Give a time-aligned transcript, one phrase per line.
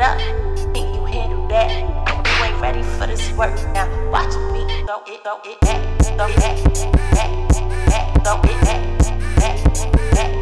[0.00, 0.18] up.
[0.74, 1.70] Think you handle that?
[2.38, 3.86] You ain't ready for this work now.
[4.10, 6.64] Watch me throw it, throw it back, throw it back,
[7.12, 7.30] back,
[7.86, 8.82] back, throw it back,
[9.36, 9.64] back,
[10.14, 10.34] back,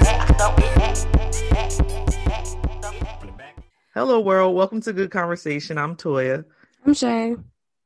[0.00, 2.46] back, throw it back, back, back,
[2.80, 3.56] throw it back.
[3.94, 4.54] Hello, world.
[4.56, 5.78] Welcome to Good Conversation.
[5.78, 6.44] I'm Toya.
[6.86, 7.36] I'm Shea.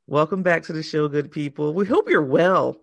[0.06, 1.74] Welcome back to the show, good people.
[1.74, 2.80] We hope you're well.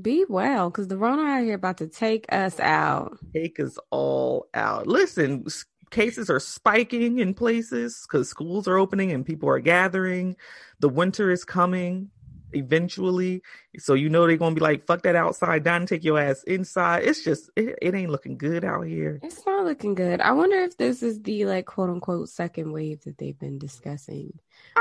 [0.00, 3.18] Be well, because the Rona out here about to take us out.
[3.34, 4.86] Take us all out.
[4.86, 10.36] Listen, s- cases are spiking in places because schools are opening and people are gathering.
[10.80, 12.10] The winter is coming
[12.52, 13.42] eventually.
[13.78, 16.42] So you know they're gonna be like, fuck that outside, down and take your ass
[16.44, 17.04] inside.
[17.04, 19.20] It's just it, it ain't looking good out here.
[19.22, 20.20] It's not looking good.
[20.20, 24.38] I wonder if this is the like quote unquote second wave that they've been discussing,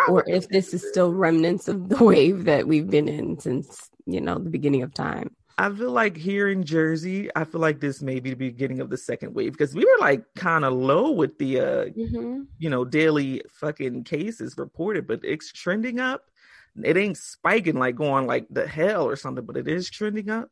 [0.07, 4.21] or if this is still remnants of the wave that we've been in since you
[4.21, 5.35] know the beginning of time.
[5.59, 8.89] I feel like here in Jersey, I feel like this may be the beginning of
[8.89, 12.43] the second wave because we were like kind of low with the uh Mm-hmm.
[12.57, 16.23] you know daily fucking cases reported, but it's trending up.
[16.81, 20.49] It ain't spiking like going like the hell or something, but it is trending up.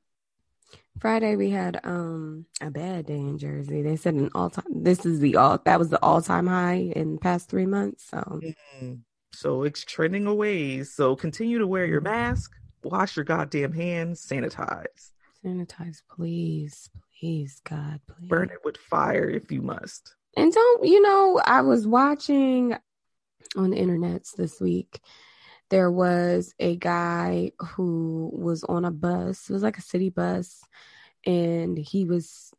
[1.00, 3.82] Friday we had um a bad day in Jersey.
[3.84, 4.84] They said an all time.
[4.84, 8.10] This is the all that was the all time high in the past three months.
[8.10, 8.42] So
[8.82, 9.00] Mm.
[9.34, 10.84] So it's trending away.
[10.84, 12.52] So continue to wear your mask,
[12.84, 15.12] wash your goddamn hands, sanitize,
[15.44, 16.90] sanitize, please,
[17.20, 18.28] please, God, please.
[18.28, 20.16] burn it with fire if you must.
[20.36, 21.42] And don't you know?
[21.44, 22.76] I was watching
[23.56, 25.00] on the internets this week.
[25.70, 29.50] There was a guy who was on a bus.
[29.50, 30.62] It was like a city bus,
[31.26, 32.54] and he was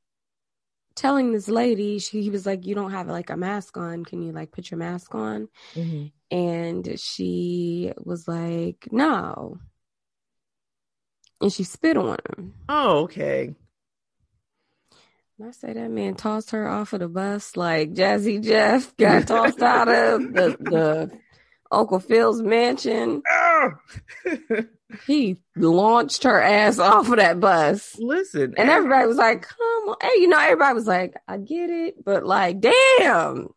[0.95, 2.01] telling this lady.
[2.01, 4.05] She, he was like, "You don't have like a mask on.
[4.05, 6.37] Can you like put your mask on?" Mm-hmm.
[6.37, 9.59] And she was like, "No."
[11.41, 12.55] And she spit on him.
[12.69, 13.55] Oh, okay.
[15.39, 19.28] And I say that man tossed her off of the bus like Jazzy Jeff got
[19.28, 21.19] tossed out of the, the
[21.70, 23.22] Uncle Phil's mansion.
[23.31, 23.75] Ah!
[25.06, 27.97] He launched her ass off of that bus.
[27.98, 29.97] Listen, And everybody was like, come on.
[30.00, 33.48] Hey, you know, everybody was like, I get it, but like, damn.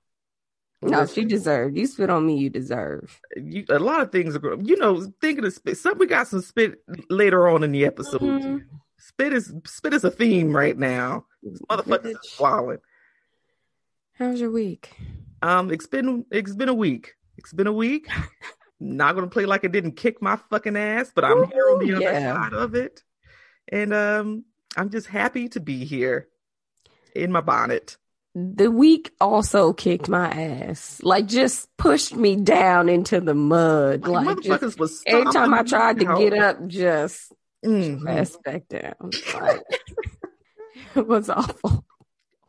[0.83, 1.77] No, she deserved.
[1.77, 3.19] You spit on me, you deserve.
[3.35, 4.55] you, a lot of things are.
[4.59, 5.77] You know, thinking of spit.
[5.77, 8.21] Some we got some spit later on in the episode.
[8.21, 8.65] Mhm.
[8.97, 11.25] Spit is spit is a theme right now.
[11.69, 12.23] Motherfuckers Bitch.
[12.23, 12.79] swallowing.
[14.13, 14.91] How was your week?
[15.41, 17.13] Um, it's been it's been a week.
[17.37, 18.07] It's been a week.
[18.79, 21.95] Not gonna play like it didn't kick my fucking ass, but I'm here on the
[21.95, 22.33] other yeah.
[22.33, 23.03] side of it,
[23.67, 26.27] and um, I'm just happy to be here
[27.15, 27.97] in my bonnet.
[28.33, 31.01] The week also kicked my ass.
[31.03, 34.07] Like just pushed me down into the mud.
[34.07, 37.31] Like just motherfuckers was Every time I tried to get up, just
[37.65, 38.01] Mhm.
[38.01, 39.11] pressed back down.
[39.33, 39.61] Like,
[40.95, 41.85] it was awful.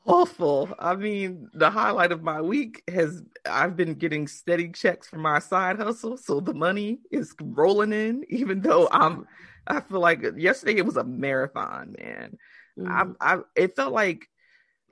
[0.06, 0.69] awful.
[0.78, 5.41] I mean, the highlight of my week has I've been getting steady checks from my
[5.41, 8.25] side hustle, so the money is rolling in.
[8.28, 9.26] Even though I'm,
[9.66, 12.38] I feel like yesterday it was a marathon, man.
[12.78, 13.16] Mm.
[13.21, 14.28] I, I, it felt like,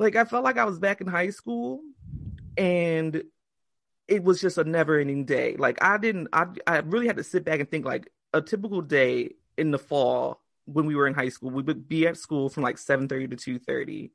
[0.01, 1.81] like I felt like I was back in high school,
[2.57, 3.23] and
[4.09, 5.57] it was just a never-ending day.
[5.57, 8.81] Like I didn't, I, I really had to sit back and think like a typical
[8.81, 11.51] day in the fall when we were in high school.
[11.51, 14.13] We would be at school from like seven thirty to two thirty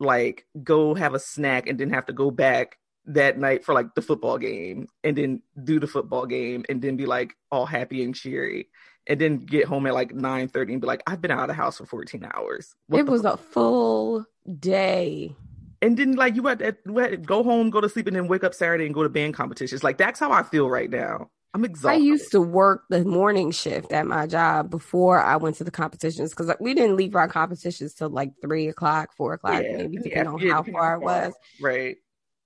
[0.00, 3.94] like go have a snack and then have to go back that night for like
[3.94, 8.02] the football game and then do the football game and then be like all happy
[8.02, 8.68] and cheery
[9.06, 11.48] and then get home at like 9 30 and be like i've been out of
[11.48, 13.34] the house for 14 hours What It was fuck?
[13.34, 14.26] a full
[14.58, 15.34] day.
[15.82, 18.16] and then like you had, to, you had to go home go to sleep and
[18.16, 20.90] then wake up saturday and go to band competitions like that's how i feel right
[20.90, 21.94] now i'm exhausted.
[22.00, 25.70] I used to work the morning shift at my job before I went to the
[25.70, 29.98] competitions because we didn't leave our competitions till like three o'clock, four o'clock, Yeah, maybe
[29.98, 31.34] yeah, depending on yeah, how depending far it was.
[31.60, 31.96] right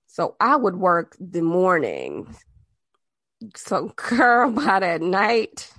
[0.05, 2.35] So I would work the morning.
[3.55, 5.71] So girl, by that night,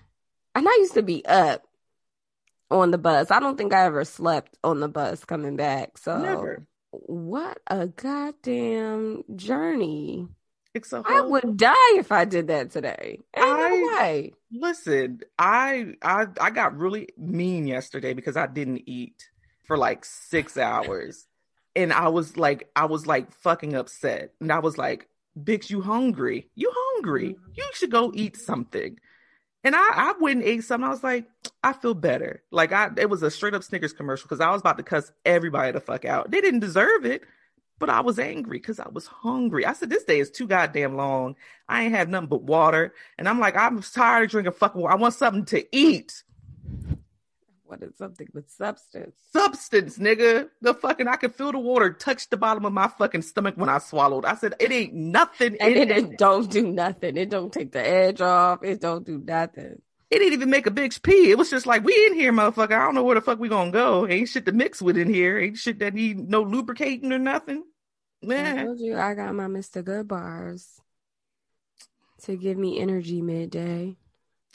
[0.54, 1.62] and I used to be up
[2.70, 3.30] on the bus.
[3.30, 5.98] I don't think I ever slept on the bus coming back.
[5.98, 10.26] So never what a goddamn journey.
[10.74, 13.20] it's a I whole would die if I did that today.
[13.36, 14.32] Ain't I- no way.
[14.52, 19.28] Listen, I I I got really mean yesterday because I didn't eat
[19.64, 21.26] for like six hours.
[21.76, 24.32] And I was like, I was like fucking upset.
[24.40, 25.06] And I was like,
[25.40, 26.50] bitch, you hungry.
[26.56, 27.34] You hungry.
[27.34, 27.50] Mm-hmm.
[27.54, 28.98] You should go eat something.
[29.62, 30.86] And I, I went and ate something.
[30.86, 31.26] I was like,
[31.62, 32.42] I feel better.
[32.50, 35.12] Like I it was a straight up Snickers commercial because I was about to cuss
[35.24, 36.30] everybody the fuck out.
[36.30, 37.22] They didn't deserve it,
[37.78, 39.66] but I was angry because I was hungry.
[39.66, 41.36] I said, this day is too goddamn long.
[41.68, 42.94] I ain't had nothing but water.
[43.18, 44.94] And I'm like, I'm tired of drinking fucking water.
[44.94, 46.22] I want something to eat.
[47.70, 49.14] Wanted something with substance.
[49.32, 50.48] Substance, nigga.
[50.60, 53.68] The fucking I could feel the water touch the bottom of my fucking stomach when
[53.68, 54.24] I swallowed.
[54.24, 55.56] I said it ain't nothing.
[55.60, 57.16] And it, it, don't do nothing.
[57.16, 58.64] It don't take the edge off.
[58.64, 59.80] It don't do nothing.
[60.10, 61.30] it didn't even make a bitch pee.
[61.30, 62.72] It was just like we in here, motherfucker.
[62.72, 64.04] I don't know where the fuck we gonna go.
[64.08, 65.38] Ain't shit to mix with in here.
[65.38, 67.62] Ain't shit that need no lubricating or nothing.
[68.20, 69.84] Man, I told you I got my Mr.
[69.84, 70.66] Goodbars
[72.22, 73.94] to give me energy midday.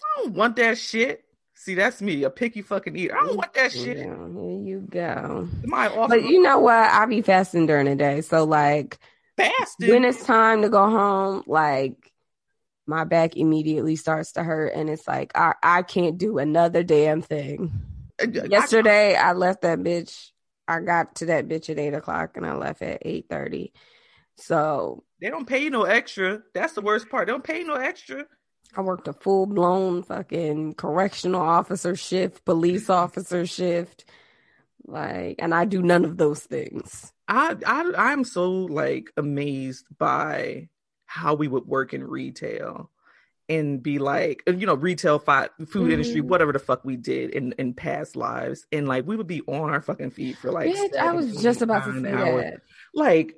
[0.03, 1.24] I don't want that shit.
[1.57, 3.17] See, that's me, a picky fucking eater.
[3.17, 3.97] I don't want that shit.
[3.97, 5.47] Here you go.
[5.63, 6.73] My awesome But you know what?
[6.73, 8.21] I be fasting during the day.
[8.21, 8.99] So like
[9.37, 9.89] fasting.
[9.89, 12.11] when it's time to go home, like
[12.85, 17.21] my back immediately starts to hurt and it's like I, I can't do another damn
[17.21, 17.71] thing.
[18.21, 20.31] Uh, Yesterday I left that bitch.
[20.67, 23.73] I got to that bitch at eight o'clock and I left at eight thirty.
[24.37, 26.41] So They don't pay you no extra.
[26.53, 27.27] That's the worst part.
[27.27, 28.25] They don't pay you no extra.
[28.77, 34.05] I worked a full blown fucking correctional officer shift, police officer shift.
[34.87, 37.11] Like, and I do none of those things.
[37.27, 40.69] I I I'm so like amazed by
[41.05, 42.91] how we would work in retail
[43.47, 46.27] and be like you know retail fi- food industry Mhm.
[46.27, 49.69] whatever the fuck we did in in past lives and like we would be on
[49.69, 52.43] our fucking feet for like Bitch, I was just about to say hours.
[52.43, 52.61] that.
[52.95, 53.35] like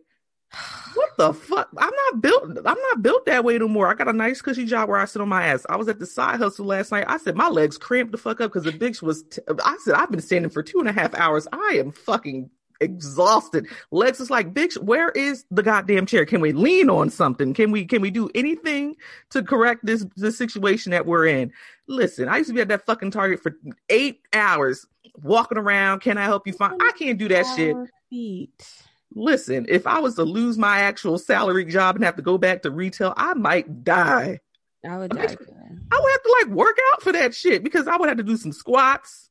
[0.94, 1.70] what the fuck?
[1.78, 3.88] I'm not built i'm not built that way no more.
[3.88, 5.66] I got a nice cushy job where i sit on my ass.
[5.70, 7.06] I was at the side hustle last night.
[7.08, 9.96] I said my legs cramped the fuck up because the bitch was t- i said
[9.96, 11.48] i've been standing for two and a half hours.
[11.52, 12.50] I am fucking
[12.80, 13.68] exhausted.
[13.92, 16.26] Lex is like bitch where is the goddamn chair?
[16.26, 17.54] Can we lean on something?
[17.54, 18.96] Can we can we do anything
[19.32, 21.52] to correct this this situation that we're in?
[21.88, 23.58] Listen i used to be at that fucking target for
[23.90, 24.86] eight hours
[25.22, 26.00] walking around.
[26.00, 27.76] Can i help you find i can't do that shit.
[28.10, 28.87] Feet.
[29.14, 32.62] Listen, if I was to lose my actual salary job and have to go back
[32.64, 34.40] to retail, I might die.
[34.88, 35.28] I would die.
[35.28, 35.78] mean, for that.
[35.92, 38.24] I would have to like work out for that shit because I would have to
[38.24, 39.30] do some squats,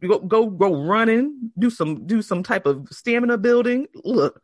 [0.00, 3.86] go go go running, do some do some type of stamina building.
[4.04, 4.40] Look,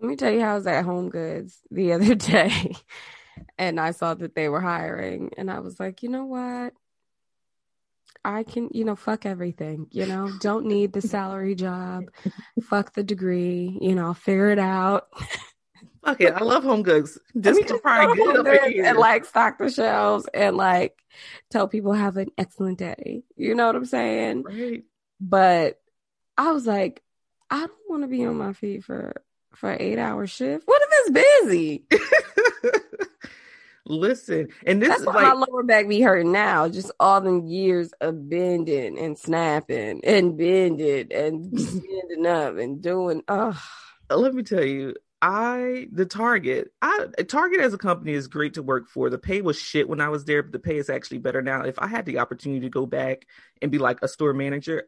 [0.00, 2.74] Let me tell you how I was at Home Goods the other day
[3.58, 6.74] and I saw that they were hiring and I was like, you know what?
[8.24, 12.04] I can, you know, fuck everything, you know, don't need the salary job,
[12.62, 15.08] fuck the degree, you know, I'll figure it out.
[16.04, 17.18] fuck it, I love home goods.
[17.38, 19.58] Just me to just try go and get it Home up Goods and like stock
[19.58, 20.98] the shelves and like
[21.50, 23.22] tell people have an excellent day.
[23.36, 24.42] You know what I'm saying?
[24.42, 24.84] Right.
[25.20, 25.80] But
[26.36, 27.02] I was like,
[27.50, 29.22] I don't want to be on my feet for
[29.54, 30.66] for an eight hour shift.
[30.66, 31.10] What if it's
[31.42, 31.84] busy?
[33.90, 36.68] Listen, and this That's is why like my lower back be hurting now.
[36.68, 43.22] Just all them years of bending and snapping and bending and standing up and doing.
[43.26, 43.60] Oh,
[44.08, 48.62] let me tell you, I the Target, I Target as a company is great to
[48.62, 49.10] work for.
[49.10, 51.62] The pay was shit when I was there, but the pay is actually better now.
[51.62, 53.26] If I had the opportunity to go back
[53.60, 54.84] and be like a store manager,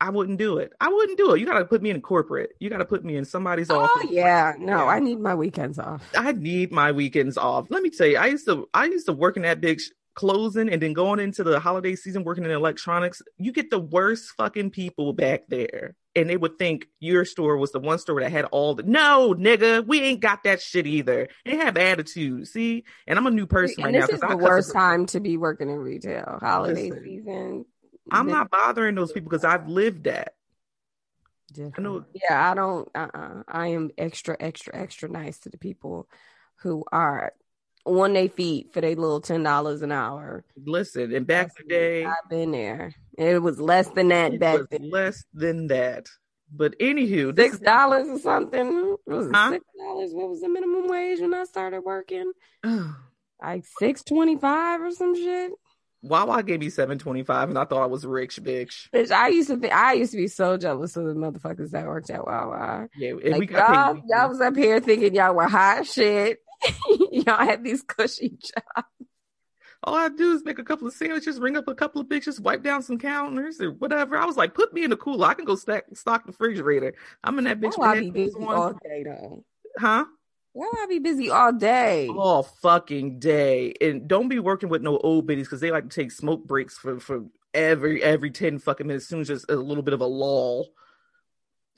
[0.00, 0.72] I wouldn't do it.
[0.80, 1.40] I wouldn't do it.
[1.40, 2.52] You gotta put me in corporate.
[2.58, 4.06] You gotta put me in somebody's oh office.
[4.06, 4.54] Oh yeah.
[4.58, 4.84] No, Yeah.
[4.84, 6.08] I need my weekends off.
[6.16, 7.66] I need my weekends off.
[7.70, 9.90] Let me tell you, I used to I used to work in that big sh-
[10.14, 13.22] closing and then going into the holiday season working in electronics.
[13.38, 15.96] You get the worst fucking people back there.
[16.16, 19.32] And they would think your store was the one store that had all the no,
[19.38, 21.28] nigga, we ain't got that shit either.
[21.44, 22.48] They have attitude.
[22.48, 22.84] See?
[23.06, 24.06] And I'm a new person and right now.
[24.06, 26.38] this is the worst time to be working in retail.
[26.40, 27.64] Holiday Listen, season.
[28.10, 30.34] I'm not bothering those people because I've lived that.
[31.52, 31.74] different.
[31.78, 32.88] I know Yeah, I don't.
[32.94, 36.08] Uh, uh I am extra, extra, extra nice to the people
[36.56, 37.32] who are
[37.84, 40.44] on their feet for their little ten dollars an hour.
[40.64, 42.94] listen, and back Trust in the day, I've been there.
[43.16, 44.90] It was less than that back then.
[44.90, 46.08] less than that.
[46.52, 48.96] But anywho, Six dollars or something.
[49.06, 49.50] Was it Huh?
[49.52, 50.10] six dollars?
[50.12, 52.32] What was the minimum wage when I started working?
[53.42, 55.52] Like six twenty five or some shit.
[56.02, 58.88] Wawa gave me seven twenty five, and I thought I was rich, bitch.
[58.90, 61.86] Bitch, I used to think I used to be so jealous of the motherfuckers that
[61.86, 62.88] worked at Wawa.
[62.96, 66.38] Yeah, and we got y'all, y'all was up here thinking y'all were hot shit.
[67.12, 68.88] y'all had these cushy jobs.
[69.82, 72.38] All I do is make a couple of sandwiches, ring up a couple of bitches,
[72.38, 74.16] wipe down some counters or whatever.
[74.16, 75.26] I was like, put me in the cooler.
[75.26, 76.94] I can go stack, stock the refrigerator.
[77.24, 77.78] I'm in that bitch.
[77.78, 79.44] Why I be busy all day though?
[79.78, 80.04] Huh?
[80.52, 82.08] Why I be busy all day?
[82.08, 83.74] All fucking day.
[83.80, 86.76] And don't be working with no old biddies because they like to take smoke breaks
[86.76, 90.00] for, for every every 10 fucking minutes, as soon as there's a little bit of
[90.00, 90.70] a lull.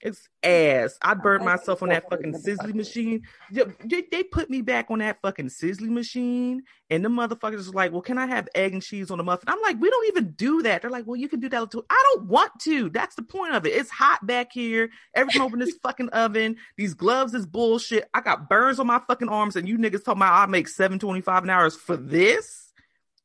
[0.03, 0.99] It's ass.
[1.01, 3.23] I burned myself on that fucking sizzly machine.
[3.53, 7.93] They, they put me back on that fucking sizzly machine, and the motherfuckers was like,
[7.93, 10.33] "Well, can I have egg and cheese on the muffin?" I'm like, "We don't even
[10.33, 12.91] do that." They're like, "Well, you can do that too." I don't want to.
[12.91, 13.71] That's the point of it.
[13.71, 14.91] It's hot back here.
[15.15, 16.57] Everything open this fucking oven.
[16.77, 18.09] These gloves is bullshit.
[18.13, 20.99] I got burns on my fucking arms, and you niggas talking about I make seven
[20.99, 22.62] twenty five an hour for this.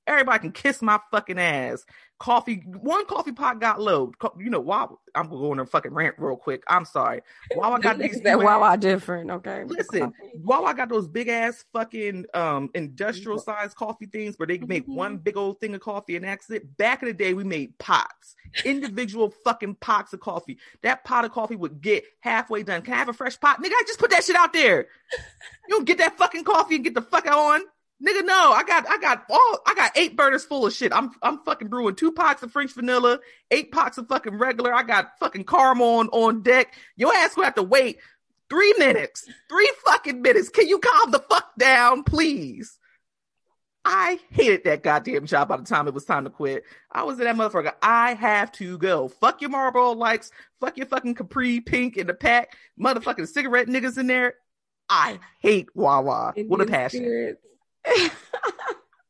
[0.08, 1.86] Everybody can kiss my fucking ass.
[2.18, 4.12] Coffee, one coffee pot got low.
[4.40, 6.64] You know, wow, I'm going to fucking rant real quick.
[6.68, 7.22] I'm sorry.
[7.56, 9.30] Wawa got these that Wawa different.
[9.30, 9.66] Okay.
[9.66, 14.86] Listen, Wawa got those big ass fucking um industrial sized coffee things where they make
[14.86, 16.78] one big old thing of coffee and that's it.
[16.78, 18.36] Back in the day, we made pots,
[18.66, 20.58] individual fucking pots of coffee.
[20.82, 22.82] That pot of coffee would get halfway done.
[22.82, 23.62] Can I have a fresh pot?
[23.62, 24.88] Nigga, I just put that shit out there.
[25.68, 27.62] You don't get that fucking coffee and get the fuck out on.
[28.06, 30.94] Nigga, no, I got I got all I got eight burners full of shit.
[30.94, 34.72] I'm I'm fucking brewing two pots of French vanilla, eight pots of fucking regular.
[34.74, 36.76] I got fucking caramel on, on deck.
[36.96, 37.98] Your ass gonna have to wait
[38.52, 39.28] three minutes.
[39.50, 40.50] Three fucking minutes.
[40.50, 42.78] Can you calm the fuck down, please?
[43.84, 46.66] I hated that goddamn job by the time it was time to quit.
[46.92, 47.72] I was in that motherfucker.
[47.82, 49.08] I have to go.
[49.08, 50.30] Fuck your Marlboro lights.
[50.60, 52.58] Fuck your fucking Capri Pink in the pack.
[52.80, 54.36] Motherfucking cigarette niggas in there.
[54.90, 57.00] I hate Wawa What a passion.
[57.02, 57.42] spirits.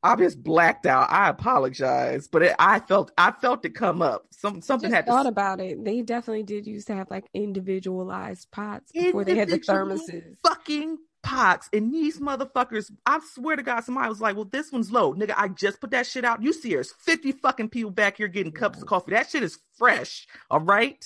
[0.03, 1.09] I just blacked out.
[1.11, 4.25] I apologize, but it, I felt I felt it come up.
[4.31, 5.83] Some something Just had thought to about it.
[5.83, 10.37] They definitely did used to have like individualized pots before they had the thermoses.
[10.45, 12.91] fucking pots and these motherfuckers.
[13.05, 15.91] I swear to God, somebody was like, "Well, this one's low, nigga." I just put
[15.91, 16.41] that shit out.
[16.43, 19.11] You see, there's fifty fucking people back here getting cups of coffee.
[19.11, 20.27] That shit is fresh.
[20.49, 21.03] All right.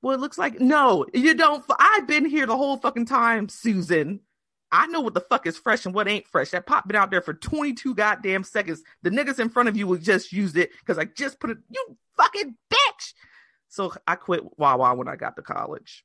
[0.00, 1.64] Well, it looks like no, you don't.
[1.78, 4.20] I've been here the whole fucking time, Susan.
[4.74, 6.50] I know what the fuck is fresh and what ain't fresh.
[6.50, 8.82] That pot been out there for 22 goddamn seconds.
[9.02, 11.58] The niggas in front of you will just use it because I just put it.
[11.70, 13.12] You fucking bitch.
[13.68, 16.04] So I quit Wawa when I got to college.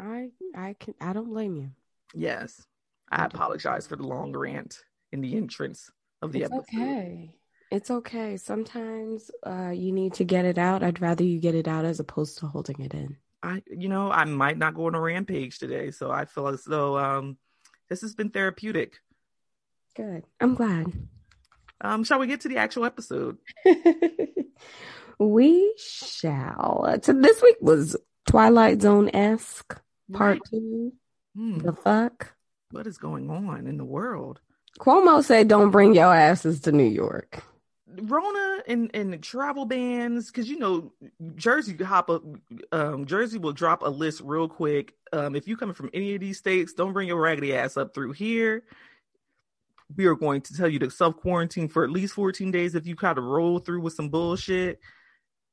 [0.00, 1.70] I I can I don't blame you.
[2.14, 2.66] Yes.
[3.10, 4.78] I apologize for the long rant
[5.12, 5.90] in the entrance
[6.22, 6.78] of the It's episode.
[6.80, 7.34] okay.
[7.70, 8.38] It's okay.
[8.38, 10.82] Sometimes uh, you need to get it out.
[10.82, 13.18] I'd rather you get it out as opposed to holding it in.
[13.42, 16.64] I, you know, I might not go on a rampage today, so I feel as
[16.64, 17.36] though um,
[17.88, 19.00] this has been therapeutic.
[19.96, 20.24] Good.
[20.40, 20.86] I'm glad.
[21.80, 23.38] Um, shall we get to the actual episode?
[25.18, 26.98] we shall.
[27.02, 29.78] So this week was Twilight Zone esque
[30.12, 30.40] part Right.
[30.50, 30.92] two.
[31.36, 32.34] Hmm, The fuck?
[32.70, 34.40] what is going on in the world?
[34.78, 37.42] Cuomo said, "Don't bring your asses to New York."
[37.96, 40.92] Rona and and travel bans because you know
[41.36, 42.22] Jersey hop up,
[42.72, 44.94] um, Jersey will drop a list real quick.
[45.12, 47.94] Um, if you coming from any of these states, don't bring your raggedy ass up
[47.94, 48.62] through here.
[49.96, 52.86] We are going to tell you to self quarantine for at least 14 days if
[52.86, 54.80] you kind of roll through with some bullshit.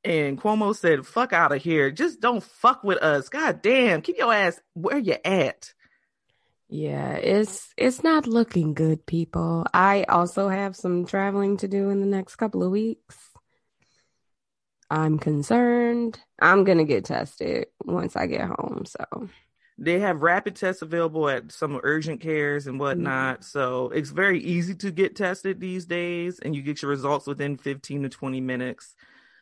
[0.04, 1.90] And Cuomo said, "Fuck out of here.
[1.90, 3.30] Just don't fuck with us.
[3.30, 5.74] God damn, keep your ass where you at."
[6.68, 9.66] Yeah, it's it's not looking good, people.
[9.74, 13.18] I also have some traveling to do in the next couple of weeks.
[14.90, 16.20] I'm concerned.
[16.40, 18.86] I'm gonna get tested once I get home.
[18.86, 19.30] So
[19.78, 22.82] they have rapid tests available at some urgent cares and mm-hmm.
[22.82, 23.44] whatnot.
[23.44, 27.58] So it's very easy to get tested these days, and you get your results within
[27.58, 28.96] 15 to 20 minutes,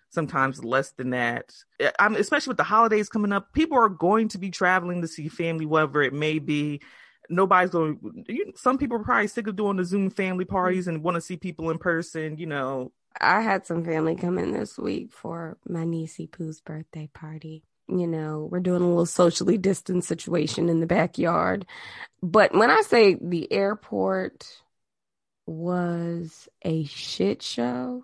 [0.09, 1.53] sometimes less than that.
[1.99, 5.29] I'm especially with the holidays coming up, people are going to be traveling to see
[5.29, 6.81] family, whatever it may be.
[7.29, 8.25] Nobody's going.
[8.55, 11.37] Some people are probably sick of doing the Zoom family parties and want to see
[11.37, 12.37] people in person.
[12.37, 17.09] You know, I had some family come in this week for my niecey Pooh's birthday
[17.13, 17.63] party.
[17.87, 21.65] You know, we're doing a little socially distant situation in the backyard.
[22.21, 24.47] But when I say the airport
[25.45, 28.03] was a shit show,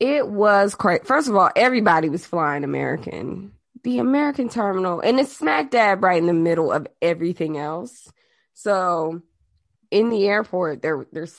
[0.00, 1.04] it was crazy.
[1.04, 3.52] First of all, everybody was flying American.
[3.84, 8.12] The American terminal, and it's smack dab right in the middle of everything else.
[8.62, 9.20] So
[9.90, 11.34] in the airport, there there's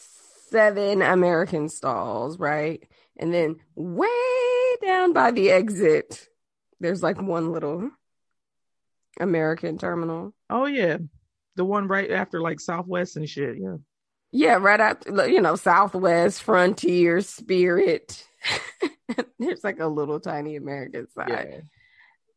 [0.50, 2.84] seven American stalls, right?
[3.18, 4.10] And then way
[4.82, 6.28] down by the exit,
[6.82, 7.92] there's like one little
[9.22, 10.34] American terminal.
[10.50, 10.98] oh yeah,
[11.56, 13.56] the one right after like Southwest and shit.
[13.58, 13.78] Yeah,
[14.34, 18.28] Yeah, right after, you know, Southwest, Frontier, Spirit.
[19.40, 21.30] there's like a little tiny American side.
[21.30, 21.60] yeah,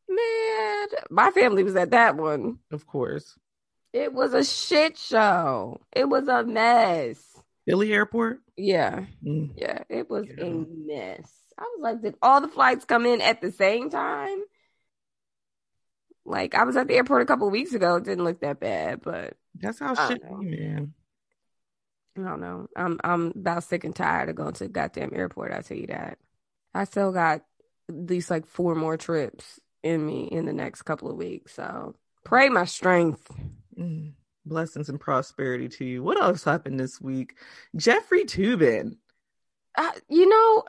[0.08, 2.60] Man, my family was at that one.
[2.70, 3.36] of course.
[3.96, 5.80] It was a shit show.
[5.90, 7.18] It was a mess.
[7.66, 8.40] Philly Airport.
[8.54, 9.06] Yeah.
[9.24, 9.54] Mm.
[9.56, 10.44] Yeah, it was Yeah.
[10.44, 11.32] a mess.
[11.58, 14.38] I was like, did all the flights come in at the same time?
[16.26, 17.96] Like, I was at the airport a couple weeks ago.
[17.96, 20.38] It didn't look that bad, but That's how shit know.
[20.40, 20.92] be, man.
[22.18, 22.68] I don't know.
[22.76, 25.52] I'm I'm about sick and tired of going to the goddamn airport.
[25.52, 26.18] I tell you that.
[26.74, 27.42] I still got
[27.88, 31.54] at least like four more trips in me in the next couple of weeks.
[31.54, 33.30] So pray my strength.
[33.78, 34.12] Mm.
[34.44, 36.02] Blessings and prosperity to you.
[36.02, 37.34] What else happened this week?
[37.74, 38.96] Jeffrey Toobin.
[39.76, 40.64] Uh, you know,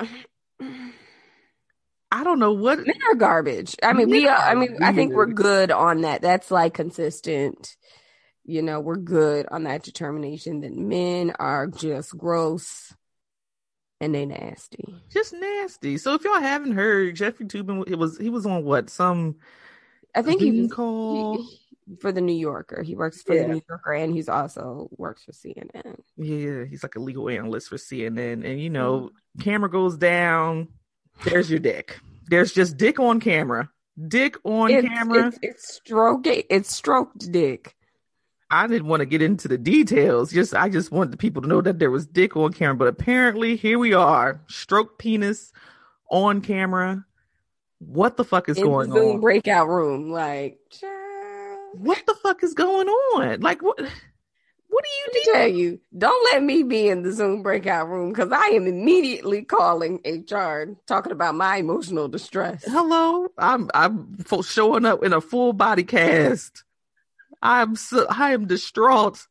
[2.12, 2.80] I don't know what.
[2.80, 3.76] men are garbage.
[3.84, 6.22] I mean, we are, I mean, I think we're good on that.
[6.22, 7.76] That's like consistent.
[8.46, 12.94] You know, we're good on that determination that men are just gross
[14.00, 14.86] and they nasty.
[15.10, 15.98] Just nasty.
[15.98, 19.36] So if y'all haven't heard, Jeffrey Toobin, it was he was on what some
[20.16, 21.38] I think he was call.
[21.38, 21.60] he-
[22.02, 22.82] for the New Yorker.
[22.84, 23.44] He works for Yeah.
[23.44, 26.00] the New Yorker, and he's also works for CNN.
[26.18, 28.44] Yeah, he's like a legal analyst for CNN.
[28.46, 29.00] And you know,
[29.38, 29.42] Mm-hmm.
[29.42, 30.68] camera goes down,
[31.26, 32.00] there's your dick.
[32.30, 33.70] There's just dick on camera.
[34.08, 35.28] Dick on It's, camera.
[35.28, 36.44] it's, it's stroking.
[36.50, 37.74] It's stroked dick.
[38.52, 40.32] I didn't want to get into the details.
[40.32, 42.76] Just I just wanted the people to know that there was dick on camera.
[42.76, 44.40] But apparently here we are.
[44.48, 45.52] Stroke penis
[46.12, 47.06] on camera.
[47.80, 49.20] What the fuck is in going Zoom on?
[49.22, 50.12] breakout room.
[50.12, 50.94] Like, child.
[51.78, 53.40] What the fuck is going on?
[53.42, 53.78] Like what
[54.70, 55.32] what do you do?
[55.34, 59.44] tell you, don't let me be in the Zoom breakout room because I am immediately
[59.44, 62.64] calling HR talking about my emotional distress.
[62.66, 66.64] Hello, I'm I'm showing up in a full body cast.
[67.42, 69.26] I'm so I am distraught.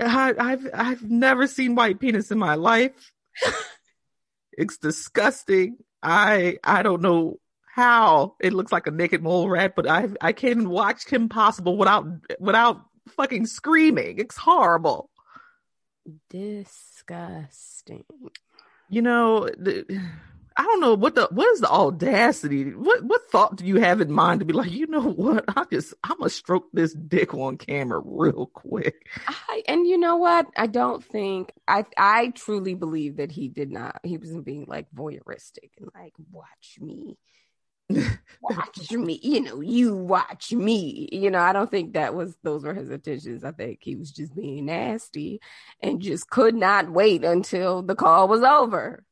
[0.00, 3.12] I, I've I've never seen white penis in my life.
[4.52, 5.76] it's disgusting.
[6.02, 7.38] I I don't know
[7.76, 11.76] how it looks like a naked mole rat, but I I can't watch Kim Possible
[11.76, 12.06] without
[12.40, 12.80] without
[13.10, 14.18] fucking screaming.
[14.18, 15.10] It's horrible.
[16.30, 18.04] Disgusting.
[18.88, 19.84] you know the,
[20.56, 24.00] i don't know what the what is the audacity what what thought do you have
[24.00, 27.34] in mind to be like you know what i just i'm gonna stroke this dick
[27.34, 28.94] on camera real quick
[29.28, 30.46] I, and you know what?
[30.56, 34.00] I don't think I I truly believe that he did not.
[34.02, 37.18] He wasn't being like voyeuristic and like watch me,
[38.42, 39.18] watch me.
[39.22, 41.08] You know, you watch me.
[41.12, 43.44] You know, I don't think that was those were his intentions.
[43.44, 45.40] I think he was just being nasty
[45.80, 49.04] and just could not wait until the call was over.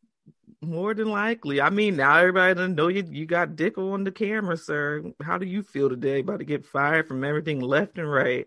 [0.63, 4.11] more than likely i mean now everybody done know you you got dick on the
[4.11, 8.11] camera sir how do you feel today about to get fired from everything left and
[8.11, 8.47] right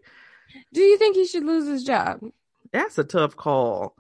[0.74, 2.22] Do you think he should lose his job?
[2.72, 3.96] that's a tough call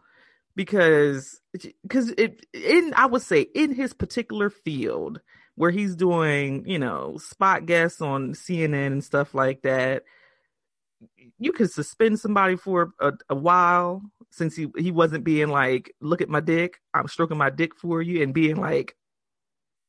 [0.55, 1.39] because
[1.83, 5.21] because it in I would say in his particular field
[5.57, 10.03] where he's doing you know spot guests on CNN and stuff like that
[11.37, 16.21] you could suspend somebody for a, a while since he he wasn't being like look
[16.21, 18.95] at my dick I'm stroking my dick for you and being like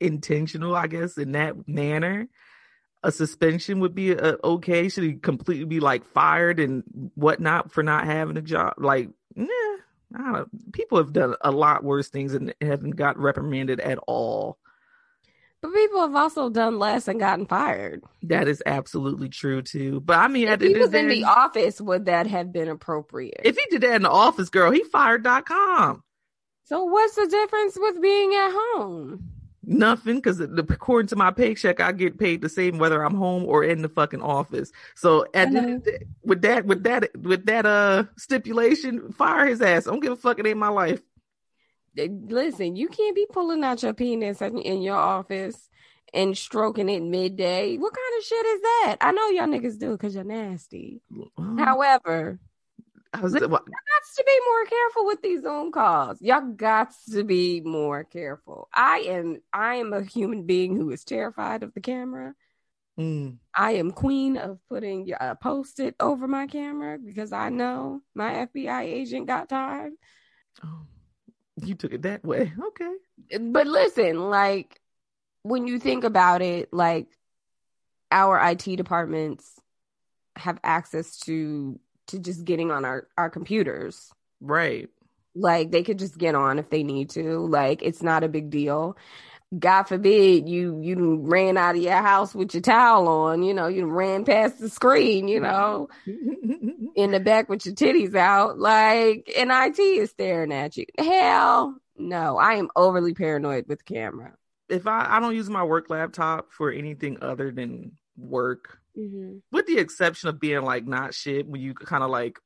[0.01, 2.29] intentional I guess in that manner
[3.03, 4.89] a suspension would be a, okay.
[4.89, 6.83] Should he completely be like fired and
[7.15, 8.75] whatnot for not having a job?
[8.79, 9.47] Like, nah,
[10.15, 10.33] I don't.
[10.33, 10.47] know.
[10.73, 14.59] People have done a lot worse things and haven't got reprimanded at all.
[15.61, 18.03] But people have also done less and gotten fired.
[18.23, 20.01] That is absolutely true too.
[20.01, 22.53] But I mean, If at the he end was in the office, would that have
[22.53, 23.41] been appropriate?
[23.45, 26.03] if he did that in the office, girl, he fired dot com.
[26.65, 29.31] so what's the difference with being at home?
[29.71, 33.63] Nothing, because according to my paycheck, I get paid the same whether I'm home or
[33.65, 34.73] in the fucking office.
[34.95, 39.13] So at the, end of the day, with that, with that, with that uh stipulation,
[39.13, 39.87] fire his ass.
[39.87, 40.39] I don't give a fuck.
[40.39, 41.03] It ain't my life.
[42.07, 45.69] Listen, you can't be pulling out your penis in your office
[46.15, 47.77] and stroking it midday.
[47.77, 48.97] What kind of shit is that?
[49.01, 51.03] I know y'all niggas do because you're nasty.
[51.11, 52.39] Well, However,
[53.13, 56.21] I was- well, got to be more careful with these Zoom calls.
[56.23, 58.69] Y'all got to be more careful.
[58.75, 62.35] I am I am a human being who is terrified of the camera.
[62.99, 68.47] mm, I am queen of putting a post-it over my camera because I know my
[68.47, 69.93] FBI agent got tired.
[70.65, 70.83] oh,
[71.65, 72.53] you took it that way.
[72.69, 73.39] Okay.
[73.41, 74.81] But listen, like
[75.43, 77.07] when you think about it, like
[78.11, 79.59] our IT departments
[80.37, 84.11] have access to to just getting on our our computers.
[84.41, 84.89] Right.
[85.35, 87.41] Like they could just get on if they need to.
[87.47, 88.97] Like it's not a big deal.
[89.57, 93.67] God forbid you you ran out of your house with your towel on, you know,
[93.67, 99.31] you ran past the screen, you know, in the back with your titties out, like
[99.37, 100.85] and IT is staring at you.
[100.99, 104.35] Hell no, I am overly paranoid with camera.
[104.69, 109.37] if I I don't use my work laptop for anything other than work, Mm-hmm.
[109.53, 112.41] with the exception of being like not shit when you kind of like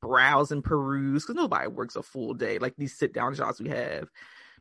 [0.00, 3.70] browse and peruse because nobody works a full day like these sit down jobs we
[3.70, 4.08] have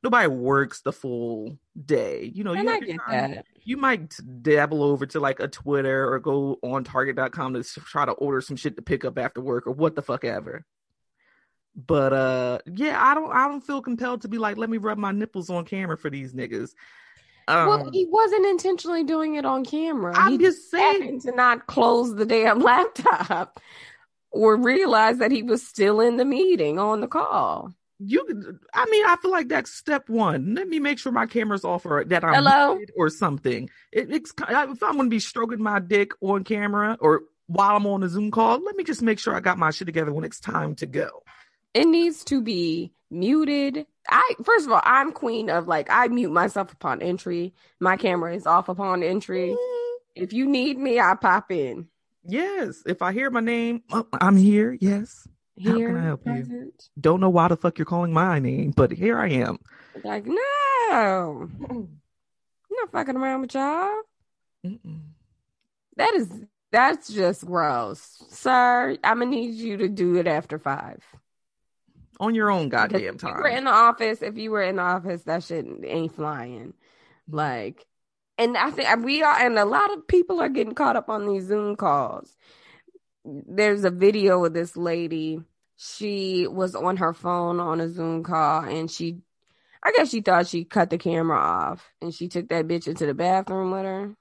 [0.04, 3.32] nobody works the full day you know you, And get time.
[3.32, 3.46] that.
[3.64, 8.12] you might dabble over to like a twitter or go on target.com to try to
[8.14, 10.66] order some shit to pick up after work or what the fuck ever
[11.76, 14.98] but uh yeah i don't i don't feel compelled to be like let me rub
[14.98, 16.72] my nipples on camera for these niggas
[17.48, 20.14] um, well, he wasn't intentionally doing it on camera.
[20.16, 23.60] i'm he just saying to not close the damn laptop
[24.32, 27.74] or realize that he was still in the meeting on the call.
[28.00, 31.66] You i mean i feel like that's step one let me make sure my camera's
[31.66, 32.76] off or that i'm Hello?
[32.76, 37.24] muted or something it, it's if i'm gonna be stroking my dick on camera or
[37.48, 39.86] while i'm on a zoom call let me just make sure i got my shit
[39.86, 41.24] together when it's time to go
[41.74, 43.86] It needs to be muted.
[44.10, 47.54] I first of all, I'm queen of like I mute myself upon entry.
[47.80, 49.50] My camera is off upon entry.
[49.50, 50.24] Mm-hmm.
[50.24, 51.88] If you need me, I pop in.
[52.26, 52.84] Yes.
[52.86, 54.78] If I hear my name, oh, I'm here.
[54.80, 55.28] Yes.
[55.64, 56.74] How Here, can I help you?
[57.00, 59.60] Don't know why the fuck you're calling my name, but here I am.
[60.04, 62.00] Like, no, I'm
[62.72, 64.02] not fucking around with y'all.
[64.66, 65.02] Mm-mm.
[65.98, 66.30] That is
[66.72, 68.98] that's just gross, sir.
[69.04, 71.04] I'm gonna need you to do it after five.
[72.22, 74.76] On your own Because goddamn if you were in the office, if you were in
[74.76, 76.74] the office, that shit ain't flying.
[77.30, 77.86] Like,
[78.38, 81.28] and I think we are, and a lot of people are getting caught up on
[81.28, 82.36] these Zoom calls.
[83.26, 85.42] There's a video of this lady.
[85.82, 89.20] She was on her phone on a Zoom call, and she,
[89.82, 93.06] I guess she thought she cut the camera off, and she took that bitch into
[93.06, 94.16] the bathroom with her.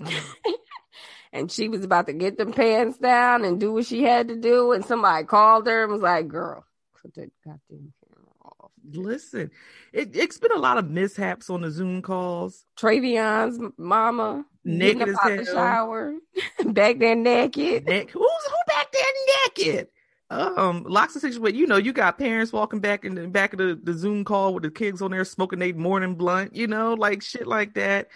[1.32, 4.36] and she was about to get them pants down and do what she had to
[4.36, 6.64] do, and somebody called her and was like, "Girl,
[7.00, 9.52] put that goddamn camera off." Listen,
[9.92, 12.64] it, it's been a lot of mishaps on the Zoom calls.
[12.76, 15.44] Travion's mama Naked as hell.
[15.44, 16.14] shower,
[16.64, 17.86] back there naked.
[17.86, 19.02] Neck, who's who back there
[19.46, 19.88] naked?
[20.30, 21.40] Um, lots of situations.
[21.40, 24.24] where You know, you got parents walking back in the back of the, the Zoom
[24.24, 26.54] call with the kids on there smoking their morning blunt.
[26.54, 28.08] You know, like shit like that.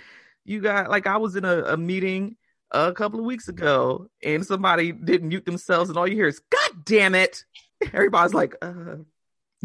[0.44, 2.37] You got like I was in a, a meeting
[2.70, 6.40] a couple of weeks ago, and somebody didn't mute themselves, and all you hear is
[6.50, 7.44] "God damn it!"
[7.92, 8.96] Everybody's like, uh,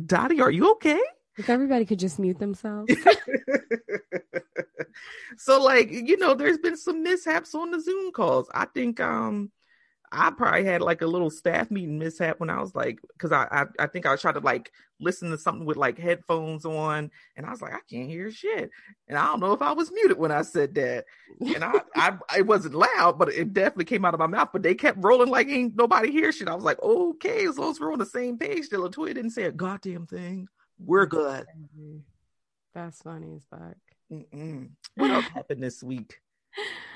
[0.04, 1.00] "Dottie, are you okay?"
[1.38, 2.92] If everybody could just mute themselves.
[5.38, 9.50] so like you know there's been some mishaps on the zoom calls i think um
[10.12, 13.48] i probably had like a little staff meeting mishap when i was like because I,
[13.52, 17.46] I i think i tried to like listen to something with like headphones on and
[17.46, 18.70] i was like i can't hear shit.
[19.08, 21.06] And i don't know if i was muted when i said that.
[21.40, 24.64] And i i it wasn't loud but it definitely came out of my mouth but
[24.64, 26.48] they kept rolling like ain't nobody hear shit.
[26.48, 28.66] I was like okay as long as we're on the same page.
[28.66, 30.48] Still latoya didn't say a goddamn thing.
[30.80, 31.18] We're mm-hmm.
[31.18, 32.04] good.
[32.74, 33.78] That's funny as fuck.
[34.12, 34.70] Mm-mm.
[34.96, 36.20] What else happened this week?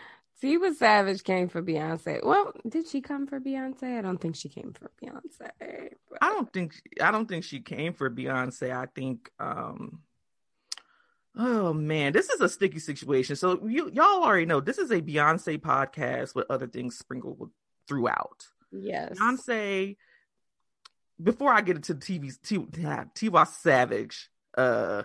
[0.43, 2.23] Tiwa Savage came for Beyonce.
[2.23, 3.97] Well, did she come for Beyonce?
[3.97, 5.49] I don't think she came for Beyonce.
[6.10, 8.71] but- I don't think I don't think she came for Beyonce.
[8.75, 10.01] I think um
[11.36, 13.36] Oh man, this is a sticky situation.
[13.36, 17.49] So you y'all already know this is a Beyonce podcast with other things sprinkled
[17.88, 18.45] throughout.
[18.71, 19.17] Yes.
[19.17, 19.95] Beyonce
[21.21, 25.03] before I get into TV's T, Tiwa Savage uh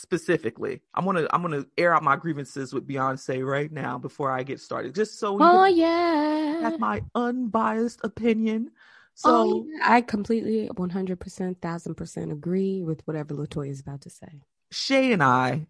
[0.00, 4.42] specifically, I'm gonna I'm gonna air out my grievances with Beyonce right now before I
[4.42, 4.94] get started.
[4.94, 6.60] Just so you Oh yeah.
[6.62, 8.70] have my unbiased opinion.
[9.14, 9.80] So oh, yeah.
[9.82, 14.40] I completely 100%, 1000% agree with whatever Latoya is about to say.
[14.70, 15.66] Shea and I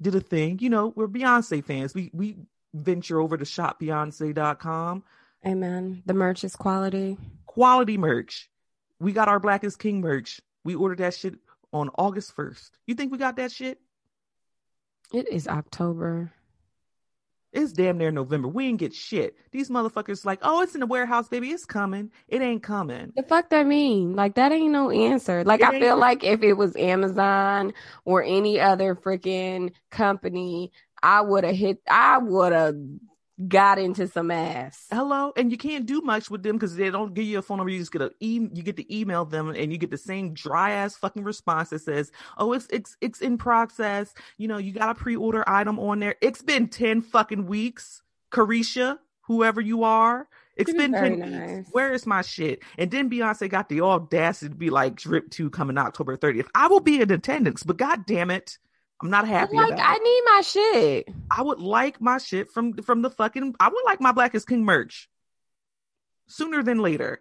[0.00, 0.58] did a thing.
[0.60, 1.94] You know, we're Beyonce fans.
[1.94, 2.36] We we
[2.74, 5.02] venture over to shopbeyonce.com.
[5.46, 6.02] Amen.
[6.06, 7.18] The merch is quality.
[7.46, 8.48] Quality merch.
[9.00, 10.40] We got our Black is King merch.
[10.64, 11.34] We ordered that shit
[11.72, 12.70] on August 1st.
[12.86, 13.78] You think we got that shit?
[15.12, 16.32] It is October.
[17.52, 18.48] It's damn near November.
[18.48, 19.36] We ain't get shit.
[19.50, 21.50] These motherfuckers like, oh, it's in the warehouse, baby.
[21.50, 22.10] It's coming.
[22.26, 23.12] It ain't coming.
[23.14, 24.16] The fuck that mean?
[24.16, 25.44] Like that ain't no answer.
[25.44, 27.74] Like It I feel like if it was Amazon
[28.06, 31.82] or any other freaking company, I would have hit.
[31.90, 32.74] I would have
[33.48, 34.86] got into some ass.
[34.90, 37.58] Hello, and you can't do much with them because they don't give you a phone
[37.58, 37.70] number.
[37.72, 40.34] You just get a e- you get to email them, and you get the same
[40.34, 44.14] dry ass fucking response that says, "Oh, it's it's it's in process.
[44.38, 46.16] You know, you got a pre order item on there.
[46.20, 50.28] It's been ten fucking weeks, Carisha, whoever you are.
[50.56, 51.58] It's been very nice.
[51.58, 51.68] weeks.
[51.72, 55.50] Where is my shit?" And then Beyonce got the audacity to be like, "Drip two
[55.50, 56.48] coming October thirtieth.
[56.54, 58.58] I will be in attendance, but god damn it."
[59.02, 60.02] I'm not happy like I it.
[60.02, 61.08] need my shit.
[61.30, 63.54] I would like my shit from from the fucking.
[63.58, 65.08] I would like my Black is King merch
[66.28, 67.20] sooner than later.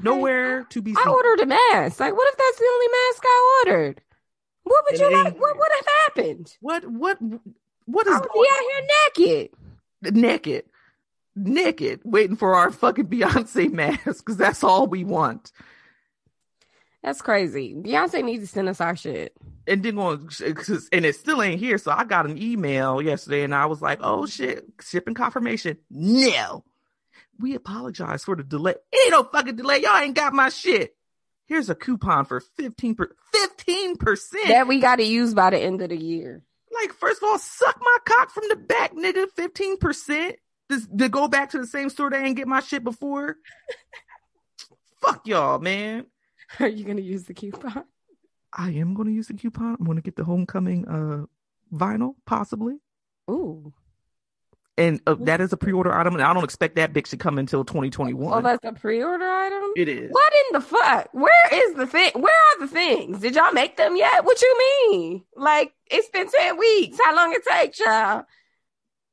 [0.00, 2.00] Nowhere to be I ordered a mask.
[2.00, 4.00] Like, what if that's the only mask I ordered?
[4.64, 5.38] What would It you like?
[5.38, 6.56] What would have happened?
[6.60, 7.18] What what
[7.84, 8.14] what is?
[8.14, 10.16] I would be out here naked.
[10.16, 10.64] naked,
[11.36, 15.52] naked, waiting for our fucking Beyonce mask because that's all we want.
[17.06, 17.72] That's crazy.
[17.72, 19.32] Beyonce needs to send us our shit.
[19.68, 20.28] And then going,
[20.92, 21.78] and it still ain't here.
[21.78, 26.64] So I got an email yesterday, and I was like, "Oh shit, shipping confirmation." No,
[27.38, 28.74] we apologize for the delay.
[28.92, 29.82] It ain't no fucking delay.
[29.82, 30.96] Y'all ain't got my shit.
[31.46, 34.48] Here's a coupon for fifteen per fifteen percent.
[34.48, 36.42] That we got to use by the end of the year.
[36.72, 39.30] Like, first of all, suck my cock from the back, nigga.
[39.30, 40.36] Fifteen percent
[40.98, 43.36] to go back to the same store they ain't get my shit before.
[45.00, 46.06] Fuck y'all, man.
[46.60, 47.84] Are you gonna use the coupon?
[48.52, 49.76] I am going to use the coupon.
[49.78, 51.26] I'm going to get the homecoming uh
[51.76, 52.78] vinyl, possibly.
[53.30, 53.74] Ooh,
[54.78, 57.38] and uh, that is a pre-order item, and I don't expect that bitch to come
[57.38, 58.32] until 2021.
[58.32, 59.72] Oh, that's a pre-order item.
[59.74, 60.10] It is.
[60.10, 61.08] What in the fuck?
[61.12, 62.10] Where is the thing?
[62.14, 63.20] Where are the things?
[63.20, 64.24] Did y'all make them yet?
[64.24, 64.58] What you
[64.90, 65.22] mean?
[65.34, 66.98] Like it's been ten weeks.
[67.02, 68.24] How long it take, y'all?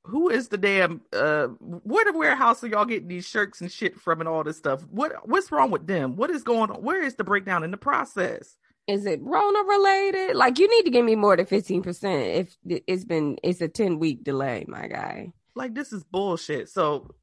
[0.06, 4.00] Who is the damn uh where the warehouse are y'all getting these shirts and shit
[4.00, 4.86] from and all this stuff?
[4.90, 6.16] What what's wrong with them?
[6.18, 6.84] What is going on?
[6.84, 8.58] Where is the breakdown in the process?
[8.86, 10.36] Is it Rona related?
[10.36, 13.70] Like you need to give me more than fifteen percent if it's been it's a
[13.70, 15.32] ten week delay, my guy.
[15.56, 16.70] Like this is bullshit.
[16.70, 17.16] So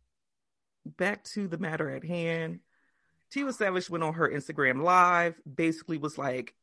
[0.84, 2.60] back to the matter at hand.
[3.34, 6.54] Tiwa Savage went on her Instagram live, basically was like,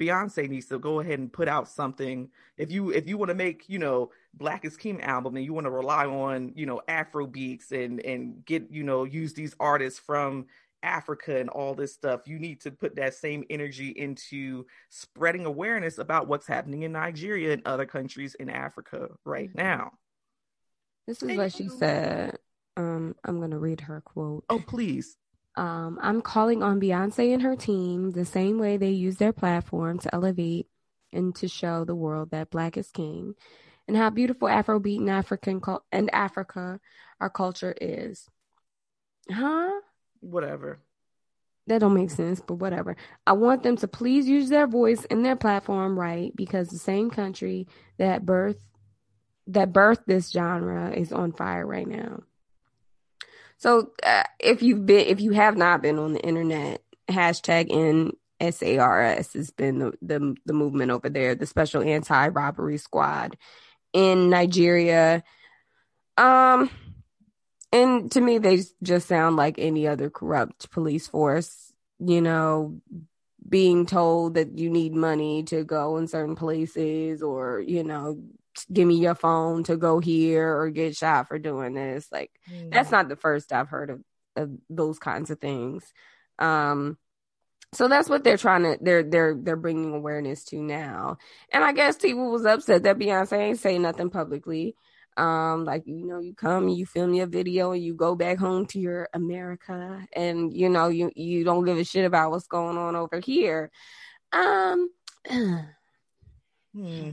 [0.00, 2.28] Beyonce needs to go ahead and put out something.
[2.56, 5.52] If you if you want to make, you know, Black is King album and you
[5.52, 9.54] want to rely on, you know, Afro beats and and get, you know, use these
[9.60, 10.46] artists from
[10.84, 15.98] Africa and all this stuff, you need to put that same energy into spreading awareness
[15.98, 19.58] about what's happening in Nigeria and other countries in Africa right Mm-hmm.
[19.58, 19.92] now.
[21.06, 22.38] This is what she said.
[22.76, 24.44] Um, I'm gonna read her quote.
[24.48, 25.16] Oh, please.
[25.56, 29.98] Um, I'm calling on Beyonce and her team the same way they use their platform
[30.00, 30.66] to elevate
[31.12, 33.34] and to show the world that Black is king,
[33.86, 36.80] and how beautiful Afrobeat and African cul- and Africa
[37.20, 38.28] our culture is.
[39.30, 39.70] Huh?
[40.20, 40.80] Whatever.
[41.66, 42.96] That don't make sense, but whatever.
[43.26, 47.10] I want them to please use their voice and their platform right because the same
[47.10, 48.58] country that birth
[49.46, 52.22] that birthed this genre is on fire right now.
[53.56, 57.70] So uh, if you've been if you have not been on the internet, hashtag
[58.40, 63.36] EndSARS has been the, the the movement over there, the special anti robbery squad
[63.92, 65.22] in Nigeria.
[66.16, 66.70] Um
[67.72, 72.80] and to me they just sound like any other corrupt police force, you know,
[73.48, 78.22] being told that you need money to go in certain places or, you know,
[78.72, 82.06] give me your phone to go here or get shot for doing this.
[82.10, 82.30] Like
[82.70, 84.00] that's not the first I've heard of,
[84.36, 85.84] of those kinds of things.
[86.38, 86.98] Um,
[87.72, 91.18] so that's what they're trying to they're they're they're bringing awareness to now.
[91.52, 94.76] And I guess people was upset that Beyonce ain't say nothing publicly.
[95.16, 98.38] Um, like you know, you come, and you film your video, and you go back
[98.38, 102.48] home to your America, and you know, you you don't give a shit about what's
[102.48, 103.70] going on over here.
[104.32, 104.90] Um,
[106.74, 107.10] Hmm.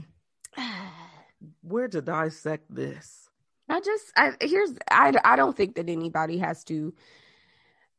[1.62, 3.28] Where to dissect this?
[3.68, 6.94] I just I here's I I don't think that anybody has to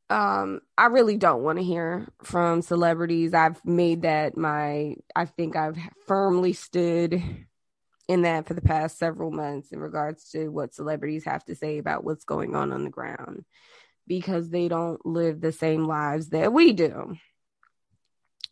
[0.09, 3.33] um I really don't want to hear from celebrities.
[3.33, 7.21] I've made that my I think I've firmly stood
[8.07, 11.77] in that for the past several months in regards to what celebrities have to say
[11.77, 13.45] about what's going on on the ground
[14.05, 17.15] because they don't live the same lives that we do.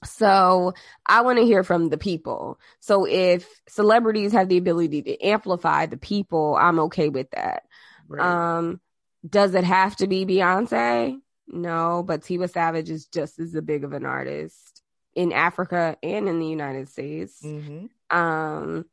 [0.03, 0.73] So
[1.05, 2.59] I want to hear from the people.
[2.79, 7.63] So if celebrities have the ability to amplify the people, I'm okay with that.
[8.07, 8.57] Right.
[8.57, 8.81] Um,
[9.27, 11.19] does it have to be Beyonce?
[11.47, 14.81] No, but Tiwa Savage is just as big of an artist
[15.13, 17.39] in Africa and in the United States.
[17.41, 18.85] hmm Um,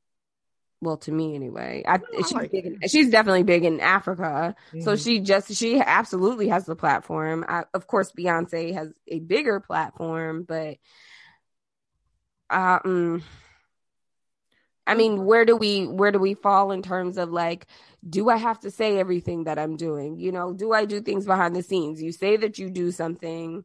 [0.80, 2.66] well, to me anyway, I, I she's like big.
[2.66, 4.54] In, she's definitely big in Africa.
[4.80, 5.02] So Mhm.
[5.02, 7.44] she just she absolutely has the platform.
[7.48, 10.78] I, of course, Beyonce has a bigger platform, but
[12.50, 13.22] uh, mm,
[14.86, 17.66] I mean, where do we where do we fall in terms of like,
[18.08, 20.18] do I have to say everything that I'm doing?
[20.18, 22.00] You know, do I do things behind the scenes?
[22.00, 23.64] You say that you do something,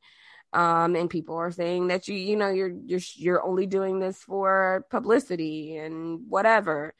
[0.53, 4.17] um, and people are saying that you you know you're you're you're only doing this
[4.19, 6.93] for publicity and whatever.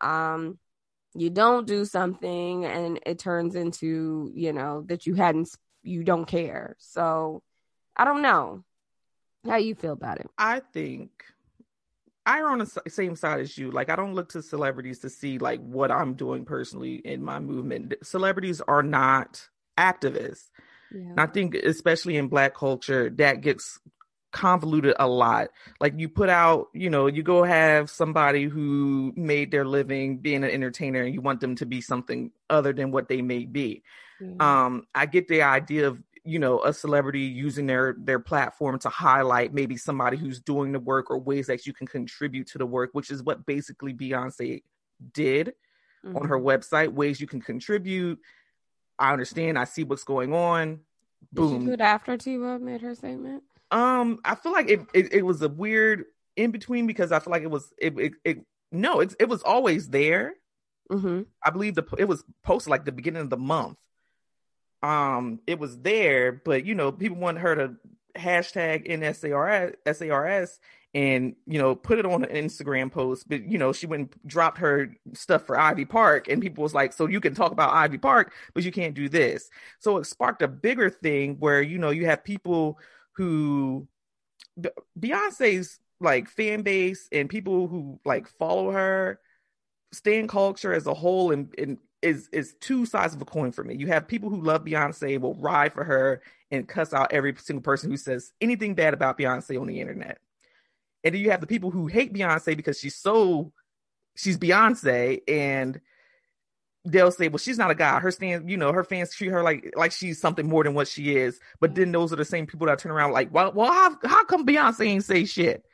[0.00, 0.58] Um,
[1.14, 5.48] you don't do something, and it turns into you know that you hadn't
[5.82, 6.76] you don't care.
[6.78, 7.42] So
[7.96, 8.64] I don't know
[9.46, 10.26] how you feel about it.
[10.36, 11.10] I think
[12.26, 13.70] I'm on the same side as you.
[13.70, 17.38] Like, I don't look to celebrities to see like what I'm doing personally in my
[17.38, 17.94] movement.
[18.02, 20.50] Celebrities are not activists.
[20.96, 21.14] Yeah.
[21.18, 23.78] I think, especially in Black culture, that gets
[24.32, 25.48] convoluted a lot.
[25.78, 30.42] Like, you put out, you know, you go have somebody who made their living being
[30.42, 33.82] an entertainer, and you want them to be something other than what they may be.
[34.40, 38.88] Um, I get the idea of you know a celebrity using their their platform to
[38.88, 42.66] highlight maybe somebody who's doing the work or ways that you can contribute to the
[42.66, 44.62] work, which is what basically Beyonce
[45.12, 45.54] did
[46.04, 46.44] on her Mhm.
[46.44, 46.92] website.
[46.94, 48.18] Ways you can contribute.
[48.98, 49.58] I understand.
[49.58, 50.80] I see what's going on.
[51.34, 51.66] Did she Boom.
[51.66, 53.42] do it after Tiwa made her statement?
[53.70, 56.04] Um, I feel like it, it it was a weird
[56.36, 59.42] in between because I feel like it was it it, it no, it's it was
[59.42, 60.34] always there.
[60.90, 61.22] Mm-hmm.
[61.44, 63.76] I believe the it was posted like the beginning of the month.
[64.82, 67.76] Um, it was there, but you know, people wanted her to
[68.16, 70.60] hashtag EndSARS SARS
[70.96, 73.28] and you know put it on an Instagram post.
[73.28, 76.72] But you know she went and dropped her stuff for Ivy Park, and people was
[76.72, 80.06] like, "So you can talk about Ivy Park, but you can't do this." So it
[80.06, 82.78] sparked a bigger thing where you know you have people
[83.12, 83.86] who
[84.98, 89.20] Beyonce's like fan base and people who like follow her,
[89.92, 93.64] stan culture as a whole, and, and is is two sides of a coin for
[93.64, 93.76] me.
[93.76, 97.62] You have people who love Beyonce will ride for her and cuss out every single
[97.62, 100.20] person who says anything bad about Beyonce on the internet.
[101.04, 103.52] And then you have the people who hate Beyonce because she's so
[104.16, 105.80] she's Beyonce and
[106.86, 107.98] they'll say, well, she's not a guy.
[107.98, 110.88] Her stand, you know, her fans treat her like like she's something more than what
[110.88, 111.38] she is.
[111.60, 114.24] But then those are the same people that turn around like, well, well, how how
[114.24, 115.64] come Beyonce ain't say shit?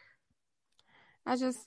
[1.26, 1.66] I just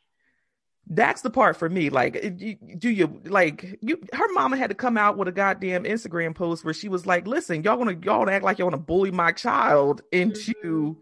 [0.86, 1.90] that's the part for me.
[1.90, 2.36] Like,
[2.78, 4.00] do you like you?
[4.12, 7.26] Her mama had to come out with a goddamn Instagram post where she was like,
[7.26, 11.00] "Listen, y'all gonna y'all act like y'all want to bully my child into mm-hmm.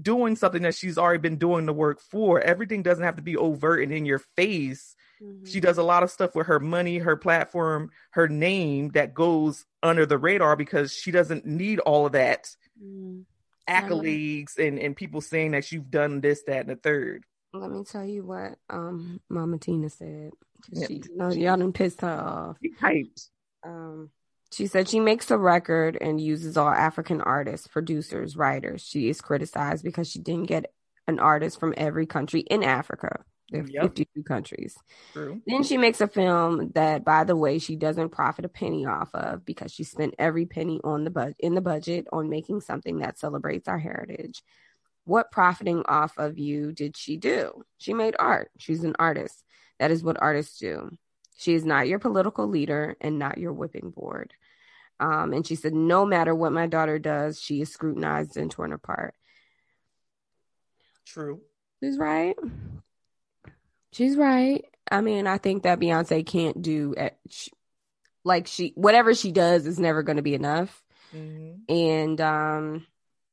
[0.00, 2.40] Doing something that she's already been doing the work for.
[2.40, 4.96] Everything doesn't have to be overt and in your face.
[5.22, 5.46] Mm-hmm.
[5.46, 9.64] She does a lot of stuff with her money, her platform, her name that goes
[9.82, 13.22] under the radar because she doesn't need all of that." Mm-hmm
[13.68, 17.24] accolades and, and people saying that you've done this, that, and the third.
[17.52, 20.32] Let me tell you what um Mama Tina said.
[20.86, 22.56] She, no, y'all done pissed her off.
[22.62, 23.28] She hyped.
[23.62, 24.10] Um,
[24.54, 28.82] she said she makes a record and uses all African artists, producers, writers.
[28.82, 30.72] She is criticized because she didn't get
[31.06, 33.24] an artist from every country in Africa.
[33.50, 33.82] There are yep.
[33.82, 34.76] 52 countries.
[35.12, 35.42] True.
[35.46, 39.14] Then she makes a film that, by the way, she doesn't profit a penny off
[39.14, 42.98] of because she spent every penny on the bud in the budget on making something
[42.98, 44.42] that celebrates our heritage.
[45.04, 47.64] What profiting off of you did she do?
[47.76, 48.50] She made art.
[48.58, 49.44] She's an artist.
[49.78, 50.96] That is what artists do.
[51.36, 54.32] She is not your political leader and not your whipping board.
[55.04, 58.72] Um, and she said, no matter what my daughter does, she is scrutinized and torn
[58.72, 59.14] apart.
[61.04, 61.42] True.
[61.82, 62.34] She's right.
[63.92, 64.64] She's right.
[64.90, 66.94] I mean, I think that Beyonce can't do
[68.24, 70.82] like she whatever she does is never going to be enough.
[71.14, 71.72] Mm-hmm.
[71.72, 72.86] And um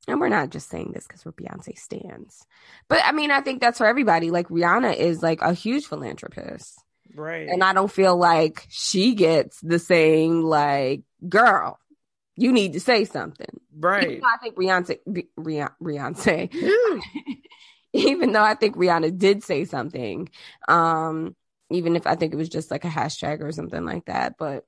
[0.07, 2.45] and we're not just saying this because we're Beyonce stands.
[2.89, 4.29] But I mean, I think that's for everybody.
[4.29, 6.77] Like Rihanna is like a huge philanthropist.
[7.15, 7.47] Right.
[7.49, 11.79] And I don't feel like she gets the same like girl.
[12.35, 13.59] You need to say something.
[13.77, 14.21] Right.
[14.23, 14.99] I think Beyonce
[15.37, 17.01] Beyonce, Beyonce
[17.93, 20.29] even though I think Rihanna did say something,
[20.67, 21.35] um,
[21.69, 24.35] even if I think it was just like a hashtag or something like that.
[24.37, 24.65] But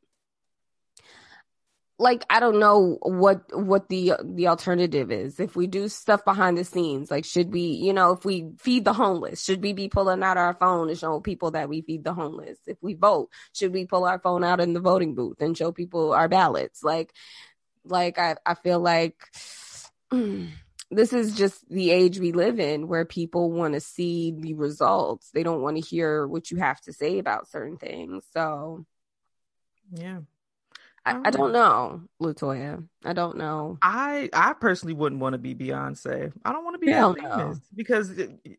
[2.00, 5.40] like I don't know what what the the alternative is.
[5.40, 8.84] If we do stuff behind the scenes, like should we, you know, if we feed
[8.86, 12.04] the homeless, should we be pulling out our phone and show people that we feed
[12.04, 12.58] the homeless?
[12.66, 15.72] If we vote, should we pull our phone out in the voting booth and show
[15.72, 16.84] people our ballots?
[16.84, 17.14] Like
[17.86, 19.16] like I I feel like
[20.92, 25.30] this is just the age we live in where people want to see the results.
[25.32, 28.26] They don't want to hear what you have to say about certain things.
[28.34, 28.86] So,
[29.92, 30.20] yeah.
[31.06, 31.52] I, I don't oh.
[31.52, 32.88] know, Latoya.
[33.04, 33.78] I don't know.
[33.82, 36.32] I I personally wouldn't want to be Beyonce.
[36.46, 37.60] I don't want to be Hell famous no.
[37.76, 38.12] because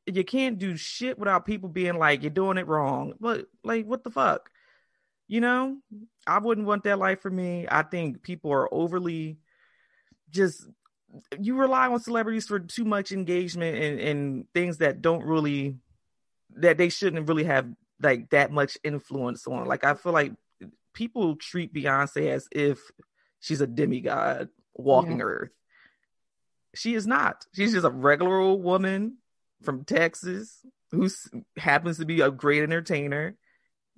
[0.06, 3.14] you can't do shit without people being like you're doing it wrong.
[3.18, 4.50] But like, what the fuck?
[5.26, 5.78] You know,
[6.26, 7.66] I wouldn't want that life for me.
[7.70, 9.38] I think people are overly
[10.28, 10.68] just
[11.40, 15.76] you rely on celebrities for too much engagement and, and things that don't really
[16.56, 17.68] that they shouldn't really have
[18.02, 19.66] like that much influence on.
[19.66, 20.32] Like I feel like
[20.94, 22.78] people treat Beyonce as if
[23.40, 25.24] she's a demigod walking yeah.
[25.24, 25.50] earth.
[26.74, 27.44] She is not.
[27.54, 29.18] She's just a regular old woman
[29.62, 30.58] from Texas
[30.90, 31.08] who
[31.56, 33.36] happens to be a great entertainer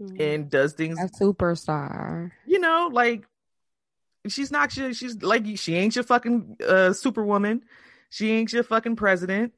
[0.01, 0.21] mm.
[0.21, 2.33] and does things a superstar.
[2.47, 3.27] You know, like
[4.29, 4.73] She's not.
[4.73, 7.63] She, she's like she ain't your fucking uh, superwoman.
[8.11, 9.53] She ain't your fucking president.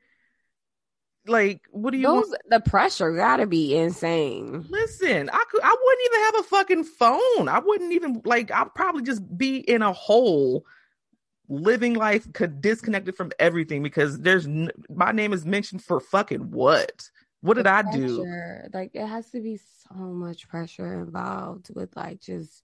[1.28, 2.04] Like, what do you?
[2.04, 2.42] Those, want?
[2.48, 4.64] The pressure gotta be insane.
[4.68, 5.62] Listen, I could.
[5.62, 7.48] I wouldn't even have a fucking phone.
[7.48, 8.50] I wouldn't even like.
[8.50, 10.64] I'd probably just be in a hole,
[11.48, 12.26] living life
[12.60, 17.10] disconnected from everything because there's n- my name is mentioned for fucking what?
[17.40, 18.26] What did I do?
[18.72, 22.62] Like, it has to be so much pressure involved with like just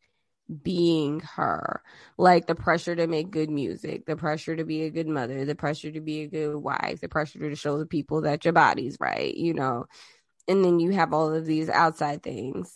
[0.62, 1.82] being her
[2.18, 5.54] like the pressure to make good music the pressure to be a good mother the
[5.54, 8.98] pressure to be a good wife the pressure to show the people that your body's
[9.00, 9.86] right you know
[10.46, 12.74] and then you have all of these outside things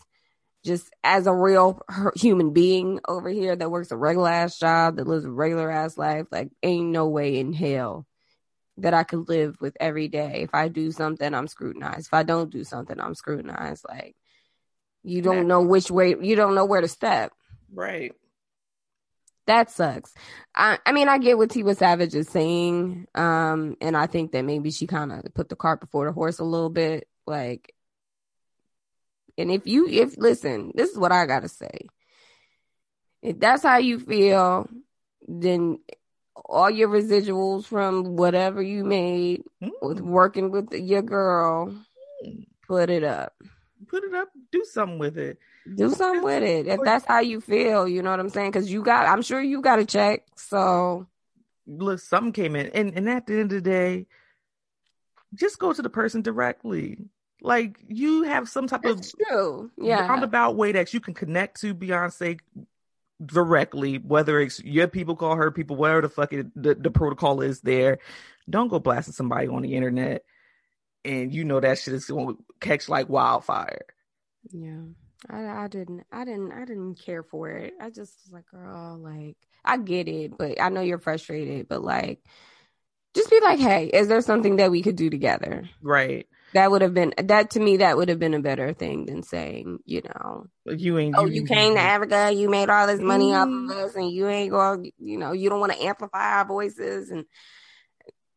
[0.64, 1.81] just as a real
[2.16, 5.98] human being over here that works a regular ass job that lives a regular ass
[5.98, 8.06] life like ain't no way in hell
[8.79, 10.42] that I could live with every day.
[10.42, 12.06] If I do something, I'm scrutinized.
[12.06, 13.85] If I don't do something, I'm scrutinized.
[13.88, 14.16] Like
[15.02, 17.33] you don't know which way, you don't know where to step.
[17.73, 18.14] Right.
[19.46, 20.12] that sucks.
[20.54, 24.44] I, I mean, I get what Tiwa Savage is saying, um, and I think that
[24.44, 27.08] maybe she kind of put the cart before the horse a little bit.
[27.27, 27.75] Like,
[29.37, 31.88] and if you, if listen, this is what I gotta say.
[33.23, 34.69] If that's how you feel,
[35.27, 35.79] then
[36.44, 39.71] all your residuals from whatever you made mm.
[39.83, 41.75] with working with your girl,
[42.25, 42.46] mm.
[42.66, 43.35] put it up.
[43.88, 44.29] Put it up.
[44.52, 45.38] Do something with it.
[45.77, 46.66] Do something with it.
[46.66, 48.50] If that's how you feel, you know what I'm saying?
[48.50, 50.25] Because you got, I'm sure you got a check.
[50.37, 51.06] So
[51.66, 54.06] look, something came in, and and at the end of the day,
[55.35, 56.98] just go to the person directly.
[57.40, 61.60] Like you have some type That's of true, yeah, roundabout way that you can connect
[61.60, 62.40] to Beyonce
[63.25, 67.40] directly, whether it's your people call her people, whatever the fuck it, the, the protocol
[67.40, 67.98] is there.
[68.48, 70.25] Don't go blasting somebody on the internet
[71.04, 73.87] and you know that shit is going to catch like wildfire.
[74.50, 74.83] Yeah.
[75.29, 77.75] I, I didn't I didn't I didn't care for it.
[77.81, 81.83] I just was like, girl, like I get it, but I know you're frustrated, but
[81.83, 82.21] like
[83.14, 85.69] just be like, hey, is there something that we could do together?
[85.83, 86.27] Right.
[86.54, 87.79] That would have been that to me.
[87.79, 91.14] That would have been a better thing than saying, you know, you ain't.
[91.16, 93.71] Oh, you, you came to Africa, you made all this money mm-hmm.
[93.71, 94.90] off of us, and you ain't going.
[94.98, 97.27] You know, you don't want to amplify our voices, and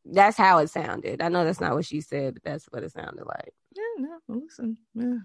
[0.03, 1.21] that's how it sounded.
[1.21, 3.53] I know that's not what she said, but that's what it sounded like.
[3.73, 5.19] Yeah, no, listen, yeah,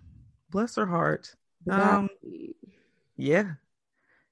[0.51, 1.35] bless her heart.
[1.71, 2.09] Um,
[3.17, 3.53] yeah,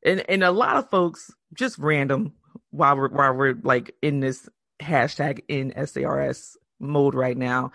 [0.05, 2.33] and and a lot of folks just random
[2.71, 4.49] while we're while we're like in this
[4.81, 7.73] hashtag in SARS mode right now.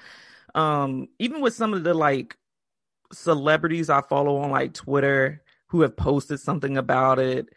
[0.55, 2.37] Um, even with some of the like
[3.13, 7.49] celebrities I follow on like Twitter who have posted something about it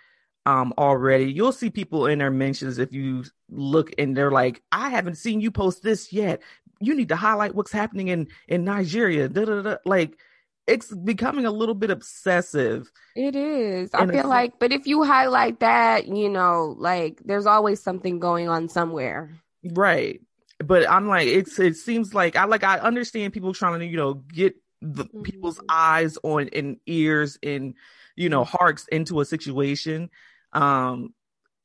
[0.44, 4.90] um already, you'll see people in their mentions if you look and they're like, I
[4.90, 6.42] haven't seen you post this yet.
[6.80, 9.28] You need to highlight what's happening in in Nigeria.
[9.28, 9.76] Da, da, da.
[9.84, 10.18] Like
[10.66, 12.90] it's becoming a little bit obsessive.
[13.16, 13.90] It is.
[13.94, 18.48] I feel like, but if you highlight that, you know, like there's always something going
[18.48, 19.30] on somewhere.
[19.64, 20.20] Right.
[20.58, 23.96] But I'm like, it's it seems like I like I understand people trying to, you
[23.96, 25.22] know, get the mm-hmm.
[25.22, 27.74] people's eyes on and ears and
[28.16, 30.10] you know hearts into a situation.
[30.52, 31.12] Um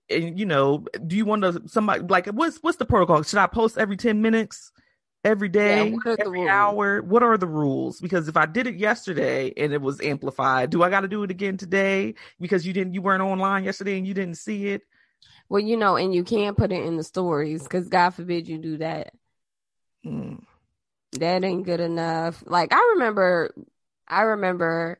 [0.09, 3.21] and you know, do you want to somebody like what's what's the protocol?
[3.21, 4.71] Should I post every 10 minutes?
[5.28, 7.01] Every day, yeah, every hour?
[7.01, 7.99] What are the rules?
[7.99, 11.23] Because if I did it yesterday and it was amplified, do I got to do
[11.23, 14.84] it again today because you didn't, you weren't online yesterday and you didn't see it?
[15.49, 18.57] Well, you know, and you can't put it in the stories because God forbid you
[18.57, 19.13] do that.
[20.05, 20.43] Mm.
[21.19, 22.43] That ain't good enough.
[22.45, 23.53] Like I remember,
[24.07, 24.99] I remember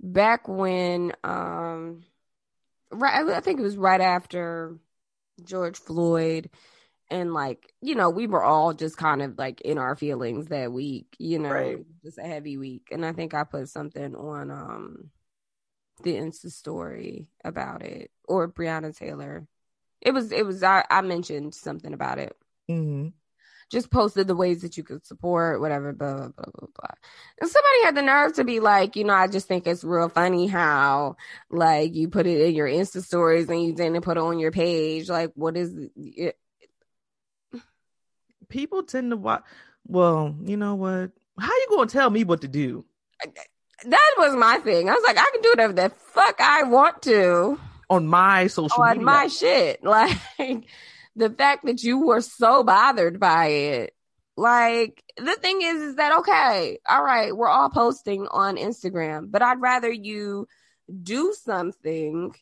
[0.00, 2.04] back when, um,
[2.90, 4.76] right, I think it was right after
[5.42, 6.50] George Floyd
[7.10, 10.72] and like you know we were all just kind of like in our feelings that
[10.72, 11.78] week you know right.
[12.04, 15.10] just a heavy week and i think i put something on um
[16.02, 19.46] the insta story about it or breonna taylor
[20.00, 22.36] it was it was i, I mentioned something about it
[22.68, 23.08] mm-hmm.
[23.70, 26.94] just posted the ways that you could support whatever blah blah blah blah blah
[27.40, 30.08] and somebody had the nerve to be like you know i just think it's real
[30.08, 31.16] funny how
[31.48, 34.50] like you put it in your insta stories and you didn't put it on your
[34.50, 36.36] page like what is it
[38.48, 39.42] people tend to watch.
[39.86, 41.10] Well, you know what?
[41.38, 42.84] How you gonna tell me what to do?
[43.86, 44.88] That was my thing.
[44.88, 47.58] I was like, I can do whatever the fuck I want to
[47.90, 49.04] on my social on media.
[49.04, 49.80] my shit.
[49.84, 50.66] Like
[51.16, 53.94] the fact that you were so bothered by it.
[54.36, 56.78] Like the thing is, is that okay?
[56.88, 60.48] All right, we're all posting on Instagram, but I'd rather you
[61.02, 62.34] do something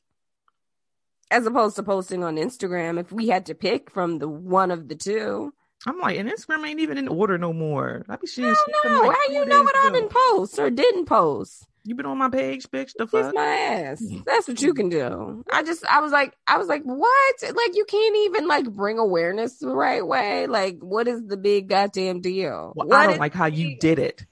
[1.30, 2.98] as opposed to posting on Instagram.
[2.98, 5.52] If we had to pick from the one of the two,
[5.86, 8.04] I'm like, and Instagram ain't even in order no more.
[8.08, 8.54] I be seeing.
[8.84, 11.66] No, like how you know what I didn't post or didn't post?
[11.84, 12.92] You been on my page, bitch.
[12.96, 13.24] The fuck?
[13.24, 14.00] Kiss my ass.
[14.00, 14.24] Mm.
[14.24, 15.44] That's what you can do.
[15.52, 17.42] I just, I was like, I was like, what?
[17.42, 20.46] Like, you can't even like bring awareness the right way.
[20.46, 22.72] Like, what is the big goddamn deal?
[22.76, 24.24] Well, I don't like how you did it.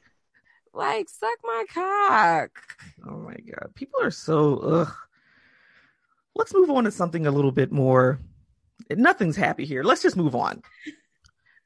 [0.72, 2.50] Like, suck my cock.
[3.04, 4.94] Oh my god, people are so ugh.
[6.36, 8.20] Let's move on to something a little bit more.
[8.88, 9.82] Nothing's happy here.
[9.82, 10.62] Let's just move on.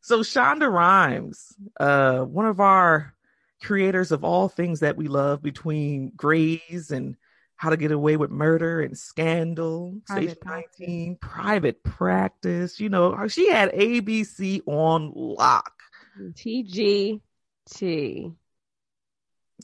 [0.04, 3.14] So Shonda Rhimes, uh, one of our
[3.62, 7.16] creators of all things that we love between Grey's and
[7.56, 12.80] How to Get Away with Murder and Scandal, Station 19, Private Practice.
[12.80, 15.72] You know, she had ABC on lock.
[16.20, 17.22] TGT.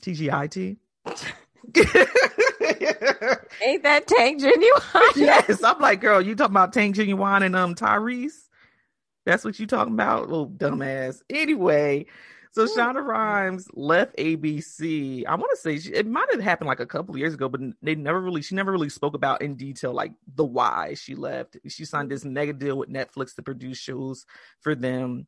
[0.01, 0.77] TGIT.
[3.61, 5.15] Ain't that Tank Ginuwine?
[5.17, 8.47] yes, I'm like, girl, you talking about Tank Ginuwine and um Tyrese?
[9.25, 11.21] That's what you talking about, little dumbass.
[11.29, 12.07] Anyway,
[12.53, 15.25] So Shonda Rhimes left ABC.
[15.25, 17.61] I want to say she, it might have happened like a couple years ago, but
[17.81, 21.57] they never really she never really spoke about in detail like the why she left.
[21.67, 24.25] She signed this mega deal with Netflix to produce shows
[24.59, 25.27] for them.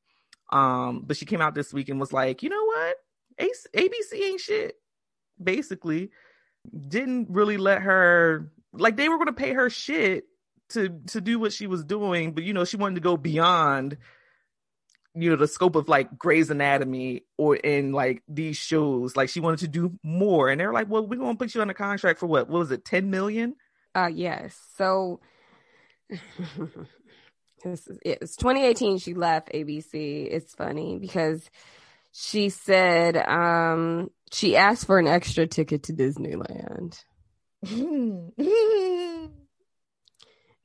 [0.52, 2.98] Um, but she came out this week and was like, you know what,
[3.40, 4.76] ABC ain't shit.
[5.42, 6.12] Basically,
[6.90, 10.26] didn't really let her like they were going to pay her shit
[10.74, 13.98] to to do what she was doing, but you know she wanted to go beyond
[15.16, 19.16] you know the scope of like Grey's Anatomy or in like these shows.
[19.16, 21.74] Like she wanted to do more, and they're like, "Well, we're gonna put you under
[21.74, 22.50] contract for what?
[22.50, 22.84] What was it?
[22.86, 23.56] Ten million?
[23.96, 24.58] Uh, yes.
[24.76, 25.20] So
[26.10, 28.98] is it's 2018.
[28.98, 30.28] She left ABC.
[30.30, 31.48] It's funny because
[32.12, 37.04] she said um she asked for an extra ticket to Disneyland.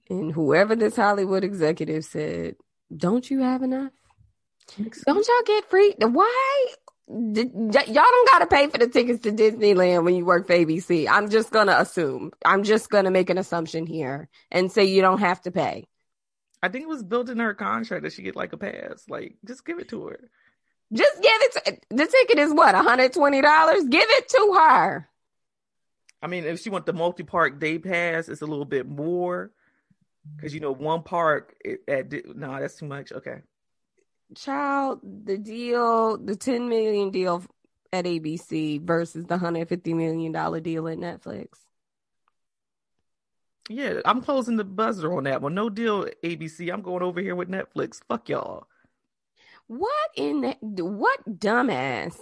[0.09, 2.57] and whoever this Hollywood executive said,
[2.95, 3.93] "Don't you have enough?"
[4.77, 5.95] Don't y'all get free?
[5.99, 6.67] Why?
[7.09, 11.09] Did, y'all don't gotta pay for the tickets to Disneyland when you work for ABC.
[11.09, 12.33] I'm just gonna assume.
[12.45, 15.89] I'm just gonna make an assumption here and say you don't have to pay.
[16.63, 19.05] I think it was built in her contract that she get like a pass.
[19.09, 20.31] Like, just give it to her.
[20.93, 21.53] Just give it.
[21.53, 23.85] To, the ticket is what 120 dollars.
[23.89, 25.09] Give it to her.
[26.21, 29.51] I mean, if she want the multi park day pass, it's a little bit more
[30.37, 31.55] because you know one park
[31.87, 33.13] at no, that's too much.
[33.13, 33.43] Okay
[34.35, 37.45] child, the deal, the 10 million deal
[37.93, 41.49] at ABC versus the 150 million dollar deal at Netflix.
[43.71, 45.55] Yeah, I'm closing the buzzer on that one.
[45.55, 46.73] No deal, ABC.
[46.73, 48.01] I'm going over here with Netflix.
[48.09, 48.67] Fuck y'all.
[49.67, 52.17] What in the, what dumbass?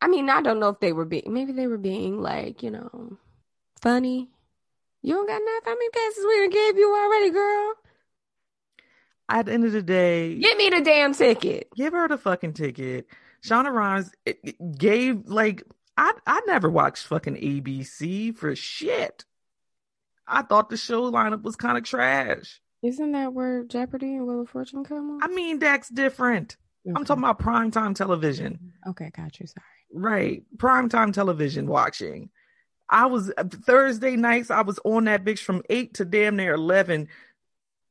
[0.00, 2.70] I mean, I don't know if they were being maybe they were being like, you
[2.70, 3.16] know,
[3.80, 4.30] funny.
[5.06, 5.62] You don't got enough.
[5.64, 7.74] How many passes we done gave you already, girl?
[9.28, 11.68] at the end of the day, give me the damn ticket.
[11.76, 13.06] Give her the fucking ticket.
[13.44, 14.10] Shonda Rhimes
[14.76, 15.62] gave like
[15.96, 19.24] I I never watched fucking ABC for shit.
[20.26, 22.60] I thought the show lineup was kind of trash.
[22.82, 25.22] Isn't that where Jeopardy and Wheel of Fortune come on?
[25.22, 26.56] I mean, that's different.
[26.84, 26.94] Okay.
[26.96, 28.72] I'm talking about primetime television.
[28.88, 29.46] Okay, got you.
[29.46, 29.64] Sorry.
[29.92, 32.30] Right, primetime television watching.
[32.88, 34.50] I was uh, Thursday nights.
[34.50, 37.08] I was on that bitch from eight to damn near eleven,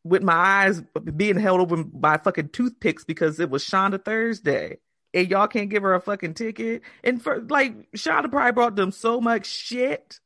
[0.04, 0.84] with my eyes
[1.16, 4.78] being held open by fucking toothpicks because it was Shonda Thursday.
[5.14, 6.82] And y'all can't give her a fucking ticket.
[7.04, 10.20] And for like Shonda probably brought them so much shit,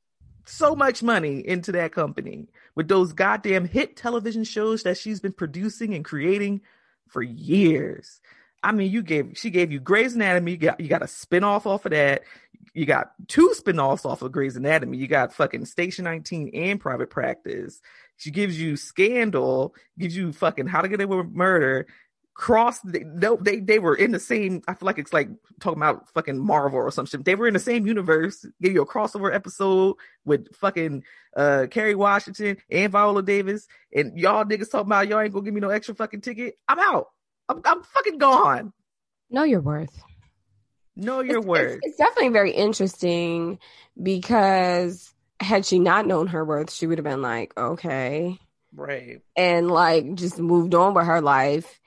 [0.45, 5.31] so much money into that company with those goddamn hit television shows that she's been
[5.31, 6.61] producing and creating
[7.07, 8.19] for years.
[8.61, 10.51] I mean, you gave she gave you Grey's Anatomy.
[10.51, 12.23] You got you got a spinoff off of that.
[12.73, 14.97] You got two spinoffs off of Grey's Anatomy.
[14.97, 17.81] You got fucking Station 19 and Private Practice.
[18.17, 21.87] She gives you Scandal, gives you fucking How to Get Away with Murder.
[22.33, 23.03] Cross, they,
[23.41, 24.61] they they were in the same.
[24.65, 25.27] I feel like it's like
[25.59, 27.21] talking about fucking Marvel or something.
[27.21, 28.45] They were in the same universe.
[28.61, 31.03] Give you a crossover episode with fucking
[31.35, 35.53] uh Kerry Washington and Viola Davis, and y'all niggas talking about y'all ain't gonna give
[35.53, 36.57] me no extra fucking ticket.
[36.65, 37.07] I'm out.
[37.49, 38.71] I'm, I'm fucking gone.
[39.29, 40.01] Know your worth.
[40.99, 41.71] Know your it's, worth.
[41.75, 43.59] It's, it's definitely very interesting
[44.01, 48.37] because had she not known her worth, she would have been like, okay.
[48.75, 49.21] Right.
[49.35, 51.79] And like just moved on with her life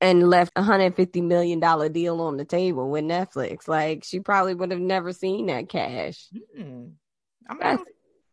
[0.00, 3.68] and left a hundred fifty million dollar deal on the table with Netflix.
[3.68, 6.26] Like she probably would have never seen that cash.
[6.58, 6.92] Mm.
[7.60, 7.82] that's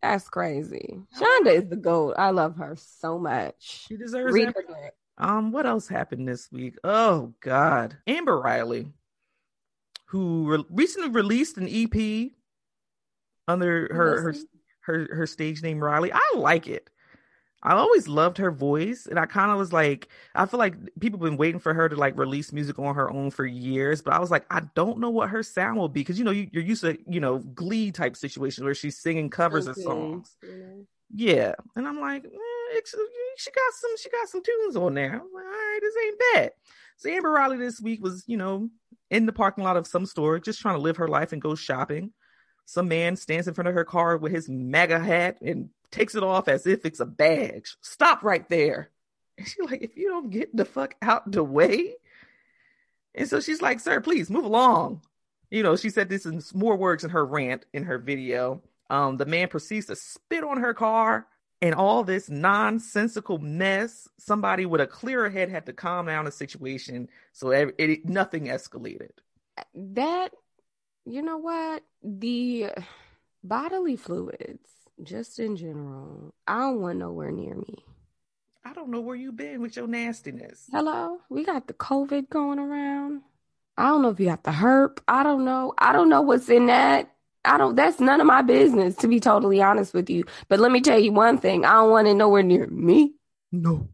[0.01, 0.99] that's crazy.
[1.19, 2.15] Shonda is the goat.
[2.17, 3.85] I love her so much.
[3.87, 4.95] She deserves Read it.
[5.17, 6.77] Um, what else happened this week?
[6.83, 8.87] Oh God, Amber Riley,
[10.11, 12.31] who re- recently released an EP
[13.47, 14.35] under her her
[14.81, 16.11] her her stage name Riley.
[16.11, 16.89] I like it.
[17.63, 21.17] I always loved her voice, and I kind of was like, I feel like people
[21.19, 24.13] have been waiting for her to like release music on her own for years, but
[24.13, 26.49] I was like, I don't know what her sound will be because you know you,
[26.55, 29.79] are used to you know Glee type situation where she's singing covers okay.
[29.79, 30.35] of songs.
[31.13, 32.79] Yeah, and I'm like, eh,
[33.37, 35.13] she got some she got some tunes on there.
[35.13, 36.51] I'm like, all right, this ain't bad.
[36.97, 38.69] So Amber Riley this week was you know
[39.11, 41.53] in the parking lot of some store, just trying to live her life and go
[41.53, 42.11] shopping
[42.71, 46.23] some man stands in front of her car with his MAGA hat and takes it
[46.23, 47.75] off as if it's a badge.
[47.81, 48.89] Stop right there.
[49.37, 51.95] And she's like, if you don't get the fuck out the way.
[53.13, 55.01] And so she's like, sir, please move along.
[55.49, 58.61] You know, she said this in more words in her rant in her video.
[58.89, 61.27] Um, the man proceeds to spit on her car
[61.61, 64.09] and all this nonsensical mess.
[64.17, 68.45] Somebody with a clearer head had to calm down the situation so it, it nothing
[68.45, 69.11] escalated.
[69.75, 70.33] That
[71.05, 71.83] you know what?
[72.03, 72.71] The
[73.43, 74.69] bodily fluids,
[75.03, 77.85] just in general, I don't want nowhere near me.
[78.63, 80.67] I don't know where you've been with your nastiness.
[80.71, 83.23] Hello, we got the COVID going around.
[83.77, 84.99] I don't know if you got the herp.
[85.07, 85.73] I don't know.
[85.77, 87.11] I don't know what's in that.
[87.43, 87.75] I don't.
[87.75, 90.25] That's none of my business, to be totally honest with you.
[90.47, 93.13] But let me tell you one thing: I don't want it nowhere near me.
[93.51, 93.89] No.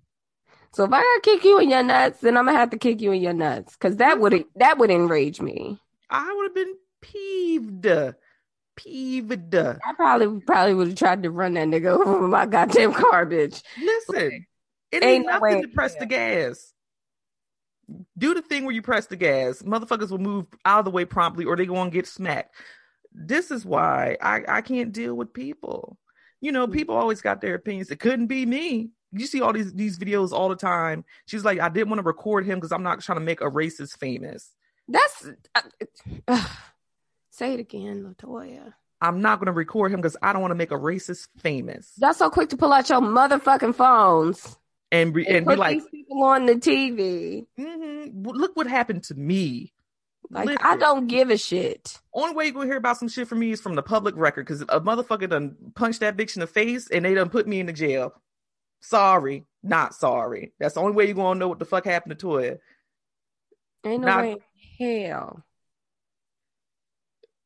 [0.73, 3.01] So if I gotta kick you in your nuts, then I'm gonna have to kick
[3.01, 5.79] you in your nuts, because that would that would enrage me.
[6.09, 7.87] I would have been peeved.
[8.75, 9.55] Peeved.
[9.55, 13.25] I probably probably would have tried to run that nigga over with my goddamn car,
[13.25, 13.63] bitch.
[13.81, 14.45] Listen,
[14.91, 15.61] it Ain't ain't nothing way.
[15.61, 16.73] to press the gas.
[18.17, 19.61] Do the thing where you press the gas.
[19.61, 22.53] Motherfuckers will move out of the way promptly or they go and get smacked.
[23.19, 25.97] This is why I, I can't deal with people.
[26.39, 27.89] You know, people always got their opinions.
[27.89, 28.91] It couldn't be me.
[29.11, 31.03] You see all these these videos all the time.
[31.25, 33.49] She's like, I didn't want to record him because I'm not trying to make a
[33.49, 34.53] racist famous.
[34.87, 35.61] That's uh,
[36.27, 36.47] uh,
[37.31, 38.73] say it again, Latoya.
[39.01, 41.91] I'm not going to record him because I don't want to make a racist famous
[41.97, 44.57] Y'all so quick to pull out your motherfucking phones
[44.91, 47.45] and be, and, and be like, people on the TV.
[47.59, 49.73] "Mhm, look what happened to me.
[50.29, 50.61] Like Listen.
[50.63, 51.99] I don't give a shit.
[52.13, 54.45] Only way you gonna hear about some shit from me is from the public record
[54.45, 57.59] because a motherfucker done punched that bitch in the face and they done put me
[57.59, 58.13] in the jail.
[58.81, 60.53] Sorry, not sorry.
[60.59, 62.59] That's the only way you gonna know what the fuck happened to Toya.
[63.85, 64.21] Ain't no Nah.
[64.21, 64.37] way
[64.79, 65.43] hell.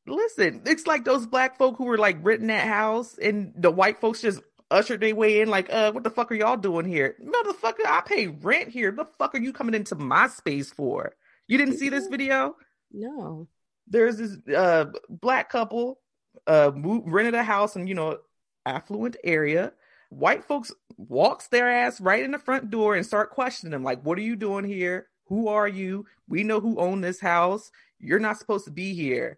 [0.08, 4.02] Listen, it's like those black folk who were like renting that house and the white
[4.02, 7.16] folks just ushered their way in like, uh, what the fuck are y'all doing here?
[7.24, 8.92] Motherfucker, I pay rent here.
[8.92, 11.14] The fuck are you coming into my space for?
[11.48, 12.56] You didn't see this video?
[12.94, 13.48] No.
[13.88, 16.00] there's this uh black couple
[16.48, 18.18] uh moved, rented a house in you know
[18.66, 19.74] affluent area.
[20.10, 24.02] White folks walks their ass right in the front door and start questioning them like
[24.04, 25.08] what are you doing here?
[25.28, 26.06] Who are you?
[26.28, 27.72] We know who owned this house.
[28.00, 29.38] You're not supposed to be here.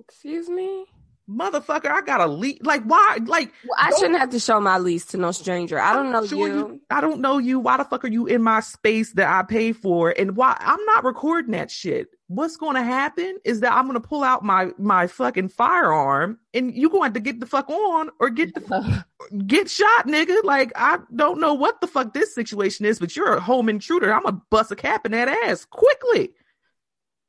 [0.00, 0.86] Excuse me.
[1.28, 4.78] Motherfucker i got a leak like why like Well, I shouldn't have to show my
[4.78, 5.78] lease to no stranger.
[5.78, 6.80] I don't know showing you.
[6.90, 7.58] I don't know you.
[7.60, 10.14] Why the fuck are you in my space that I pay for?
[10.18, 12.08] And why I'm not recording that shit.
[12.28, 16.38] What's going to happen is that I'm going to pull out my my fucking firearm,
[16.52, 19.04] and you going to have to get the fuck on or get the
[19.46, 20.42] get shot, nigga.
[20.44, 24.12] Like I don't know what the fuck this situation is, but you're a home intruder.
[24.12, 26.32] I'm gonna bust a cap in that ass quickly.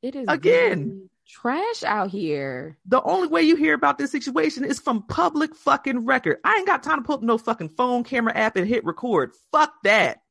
[0.02, 0.88] It is Again.
[0.88, 2.76] very trash out here.
[2.86, 6.38] The only way you hear about this situation is from public fucking record.
[6.44, 9.32] I ain't got time to pull up no fucking phone camera app and hit record.
[9.52, 10.22] Fuck that.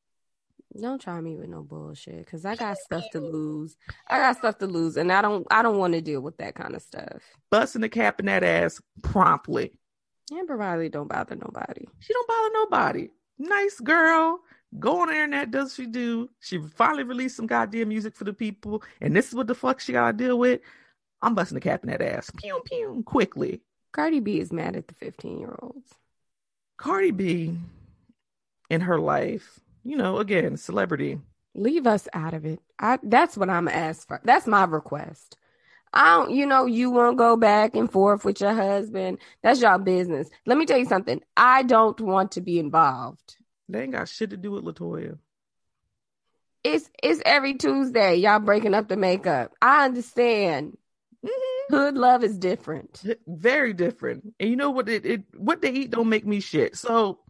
[0.80, 3.76] Don't try me with no bullshit because I got stuff to lose.
[4.06, 5.44] I got stuff to lose, and I don't.
[5.50, 7.22] I don't want to deal with that kind of stuff.
[7.50, 9.72] Busting the cap in that ass promptly.
[10.32, 11.86] Amber Riley don't bother nobody.
[11.98, 13.08] She don't bother nobody.
[13.38, 14.40] Nice girl.
[14.78, 16.28] Go on the internet, does she do?
[16.38, 19.80] She finally released some goddamn music for the people, and this is what the fuck
[19.80, 20.60] she gotta deal with.
[21.22, 22.30] I'm busting the cap in that ass.
[22.36, 23.62] Pew pew quickly.
[23.92, 25.92] Cardi B is mad at the 15 year olds.
[26.76, 27.58] Cardi B
[28.70, 31.18] in her life, you know, again, celebrity.
[31.54, 32.60] Leave us out of it.
[32.78, 34.20] I that's what I'm asked for.
[34.24, 35.36] That's my request.
[35.92, 39.18] I don't, you know, you won't go back and forth with your husband.
[39.42, 40.30] That's your business.
[40.46, 41.20] Let me tell you something.
[41.36, 43.36] I don't want to be involved.
[43.68, 45.18] They ain't got shit to do with Latoya.
[46.62, 48.16] It's it's every Tuesday.
[48.16, 49.52] Y'all breaking up the makeup.
[49.60, 50.76] I understand.
[51.24, 51.74] Mm-hmm.
[51.74, 53.02] Hood love is different.
[53.26, 54.34] Very different.
[54.40, 54.88] And you know what?
[54.88, 56.76] It, it what they eat don't make me shit.
[56.76, 57.20] So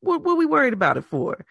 [0.00, 1.44] what what we worried about it for?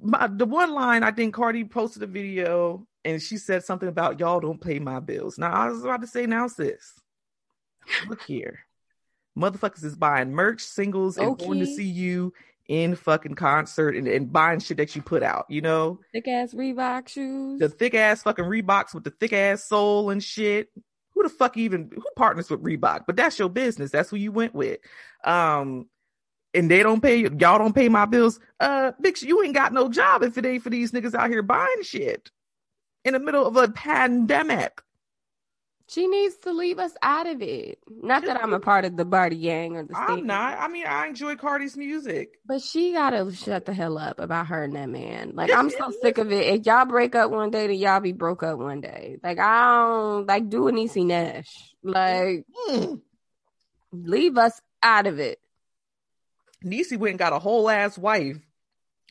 [0.00, 4.20] My, the one line I think Cardi posted a video and she said something about
[4.20, 5.38] y'all don't pay my bills.
[5.38, 6.92] Now I was about to say, now sis,
[8.08, 8.60] look here,
[9.38, 12.34] motherfuckers is buying merch, singles, and going to see you
[12.68, 15.46] in fucking concert and, and buying shit that you put out.
[15.48, 17.60] You know Thick ass Reebok shoes.
[17.60, 20.68] the thick ass fucking Reeboks with the thick ass sole and shit.
[21.16, 23.04] Who the fuck even who partners with Reebok?
[23.06, 23.90] But that's your business.
[23.90, 24.78] That's who you went with.
[25.24, 25.88] Um,
[26.52, 28.38] and they don't pay y'all don't pay my bills.
[28.60, 31.42] Uh, bitch, you ain't got no job if it ain't for these niggas out here
[31.42, 32.30] buying shit
[33.04, 34.82] in the middle of a pandemic.
[35.88, 37.78] She needs to leave us out of it.
[37.88, 40.58] Not that I'm a part of the Bardi Gang or the I'm Sting, not.
[40.58, 42.40] I mean, I enjoy Cardi's music.
[42.44, 45.32] But she gotta shut the hell up about her and that man.
[45.34, 46.54] Like I'm so sick of it.
[46.54, 49.18] If y'all break up one day, then y'all be broke up one day.
[49.22, 51.72] Like I don't like do a Niecy Nash.
[51.84, 53.00] Like Mm.
[53.92, 55.38] leave us out of it.
[56.64, 58.38] Niecy went and got a whole ass wife.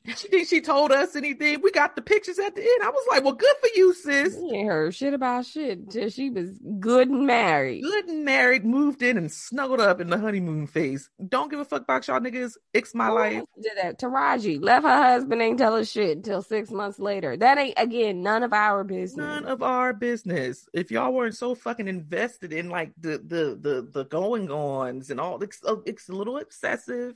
[0.08, 1.62] She think she told us anything.
[1.62, 2.84] We got the pictures at the end.
[2.84, 4.36] I was like, well, good for you, sis.
[4.36, 7.82] We ain't heard shit about shit until she was good and married.
[7.84, 11.10] good and married, moved in and snuggled up in the honeymoon phase.
[11.28, 12.54] Don't give a fuck about y'all niggas.
[12.74, 13.44] It's my Who life.
[13.62, 17.36] Did that Taraji left her husband ain't tell her shit until six months later.
[17.36, 19.18] That ain't again none of our business.
[19.18, 20.68] None of our business.
[20.74, 25.20] If y'all weren't so fucking invested in like the the the the going ons and
[25.20, 27.16] all, it's, it's a little obsessive.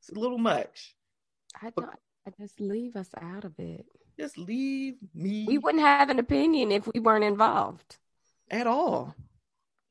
[0.00, 0.96] It's a little much.
[1.60, 1.90] I don't,
[2.40, 3.84] Just leave us out of it.
[4.18, 7.96] Just leave me We wouldn't have an opinion if we weren't involved.
[8.50, 9.14] at all.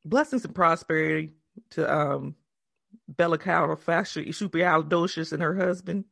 [0.06, 1.32] Blessings and prosperity
[1.72, 2.36] to um
[3.08, 6.06] Bella Califascia, Superalidocious and her husband.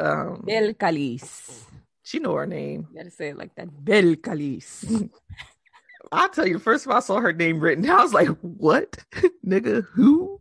[0.00, 1.62] Um, Bel Calis.
[2.02, 2.88] she know her name.
[2.90, 3.68] You gotta say it like that.
[3.84, 4.84] Bel Calis.
[6.12, 8.96] I'll tell you, the first time I saw her name written, I was like, what?
[9.46, 10.35] Nigga, who?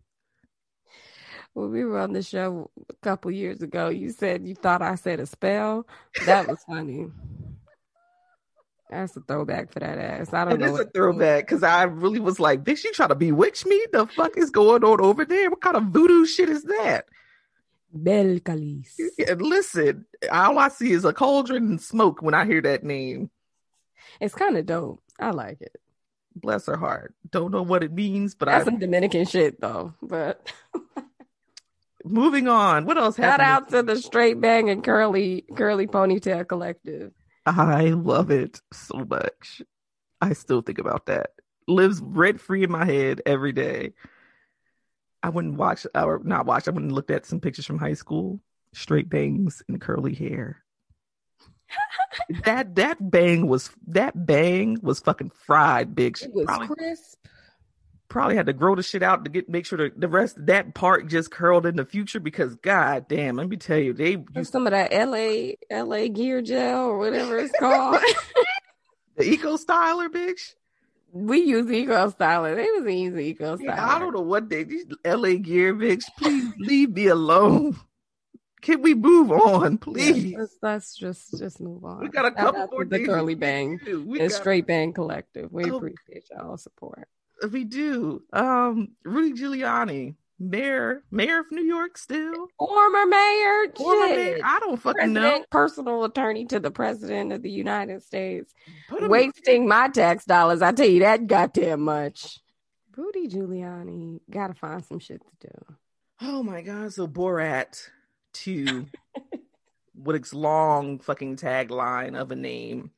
[1.56, 4.96] When we were on the show a couple years ago, you said you thought I
[4.96, 5.88] said a spell.
[6.26, 7.08] That was funny.
[8.90, 10.34] That's a throwback for that ass.
[10.34, 10.76] I don't And know.
[10.76, 13.84] it's a throwback because I really was like, bitch, you trying to bewitch me?
[13.94, 15.50] The fuck is going on over there?
[15.50, 17.06] What kind of voodoo shit is that?
[17.92, 19.00] Bel Calis.
[19.26, 23.32] And listen, all I see is a cauldron and smoke when I hear that name.
[24.20, 25.02] It's kind of dope.
[25.20, 25.78] I like it.
[26.36, 27.16] Bless her heart.
[27.32, 29.94] Don't know what it means, but That's I some Dominican shit though.
[30.02, 30.52] But
[32.06, 32.86] moving on.
[32.86, 37.12] What else shout out to the straight bang and curly curly ponytail collective.
[37.46, 39.62] I love it so much.
[40.22, 41.32] I still think about that.
[41.68, 43.94] Lives rent free in my head every day.
[45.22, 46.68] I wouldn't watch or not watch.
[46.68, 48.40] I wouldn't look at some pictures from high school.
[48.74, 50.64] Straight bangs and curly hair.
[52.46, 56.18] that that bang was that bang was fucking fried, big.
[56.22, 57.26] It was probably, crisp.
[58.16, 60.74] Probably had to grow the shit out to get make sure the, the rest that
[60.74, 64.54] part just curled in the future because god damn, let me tell you, they used
[64.54, 68.00] some of that LA LA gear gel or whatever it's called.
[69.18, 70.54] the eco styler, bitch.
[71.12, 72.56] we use eco styler.
[72.56, 73.78] They was easy eco styler.
[73.78, 76.06] I don't know what they these LA gear, bitch.
[76.18, 77.76] Please leave me alone.
[78.62, 80.24] Can we move on, please?
[80.24, 82.00] Yeah, let's, let's just just move on.
[82.00, 83.78] We got a couple more the days curly bang.
[83.86, 85.52] And got- straight bang collective.
[85.52, 85.76] We Oh.
[85.76, 87.10] appreciate y'all support.
[87.52, 88.24] We do.
[88.34, 92.48] Um, Rudy Giuliani, mayor, mayor of New York, still.
[92.58, 94.18] Former mayor, Former shit.
[94.18, 94.40] mayor.
[94.44, 95.46] I don't fucking president, know.
[95.52, 98.54] personal attorney to the president of the United States,
[98.90, 100.62] Put him- wasting my tax dollars.
[100.62, 102.40] I tell you that goddamn much.
[102.96, 105.76] Rudy Giuliani got to find some shit to do.
[106.22, 106.94] Oh my god!
[106.94, 107.90] So Borat
[108.32, 108.86] two,
[109.96, 112.92] with its long fucking tagline of a name.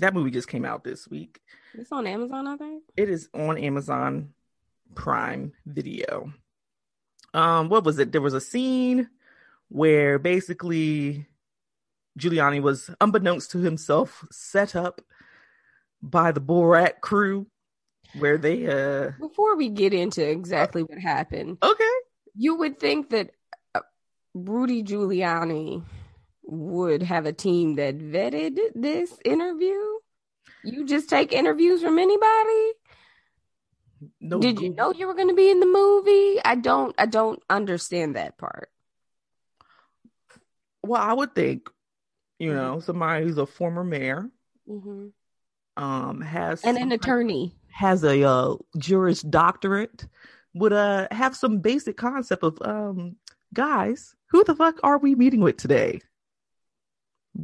[0.00, 1.40] That movie just came out this week.
[1.76, 2.84] It's on Amazon, I think.
[2.96, 4.32] It is on Amazon
[4.94, 6.32] Prime Video.
[7.32, 8.12] Um, what was it?
[8.12, 9.10] There was a scene
[9.68, 11.26] where basically
[12.18, 15.00] Giuliani was, unbeknownst to himself, set up
[16.00, 17.46] by the Borat crew,
[18.18, 21.94] where they uh Before we get into exactly what happened, okay,
[22.36, 23.30] you would think that
[23.74, 23.80] uh,
[24.34, 25.82] Rudy Giuliani
[26.44, 29.93] would have a team that vetted this interview.
[30.64, 32.72] You just take interviews from anybody?
[34.20, 36.40] no, Did you know you were going to be in the movie?
[36.44, 38.70] I don't I don't understand that part.
[40.82, 41.68] Well, I would think,
[42.38, 44.28] you know, somebody who's a former mayor,
[44.66, 45.08] hmm
[45.76, 47.56] um, has And an attorney.
[47.72, 50.06] has a uh, Juris Doctorate
[50.54, 53.16] would uh have some basic concept of um
[53.52, 56.00] guys, who the fuck are we meeting with today?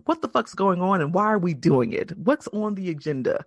[0.04, 2.16] What the fuck's going on and why are we doing it?
[2.16, 3.44] What's on the agenda?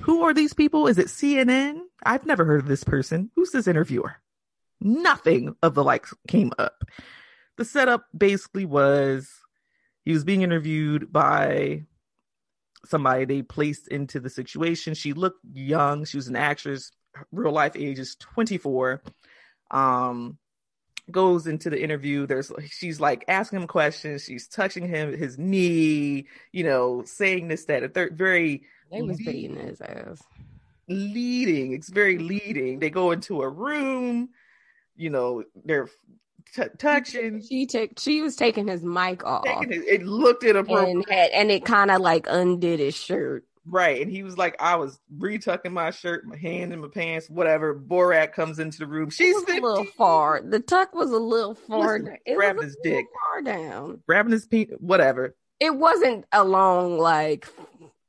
[0.00, 0.86] Who are these people?
[0.86, 1.80] Is it CNN?
[2.04, 3.30] I've never heard of this person.
[3.36, 4.16] Who's this interviewer?
[4.80, 6.82] Nothing of the likes came up.
[7.56, 9.30] The setup basically was
[10.04, 11.84] he was being interviewed by
[12.86, 14.94] somebody they placed into the situation.
[14.94, 16.04] She looked young.
[16.04, 16.90] She was an actress.
[17.30, 19.02] Real life age is 24.
[19.70, 20.38] Um,
[21.10, 22.26] goes into the interview.
[22.26, 24.24] There's she's like asking him questions.
[24.24, 28.16] She's touching him, his knee, you know, saying this, that, and third.
[28.16, 30.22] Very They was beating his ass.
[30.88, 31.72] leading.
[31.72, 32.78] It's very leading.
[32.78, 34.28] They go into a room,
[34.96, 35.88] you know, they're
[36.54, 37.42] t- touching.
[37.42, 39.44] She took she was taking his mic off.
[39.68, 40.96] His, it looked inappropriate.
[40.96, 43.44] and had and it kind of like undid his shirt.
[43.64, 44.02] Right.
[44.02, 47.74] And he was like, I was retucking my shirt, my hand in my pants, whatever.
[47.74, 49.10] Borat comes into the room.
[49.10, 50.42] She's a little far.
[50.42, 51.98] The tuck was a little far.
[51.98, 53.06] Listen, grabbing his dick.
[53.30, 54.02] far down.
[54.06, 55.36] grabbing his penis, whatever.
[55.60, 57.46] It wasn't a long like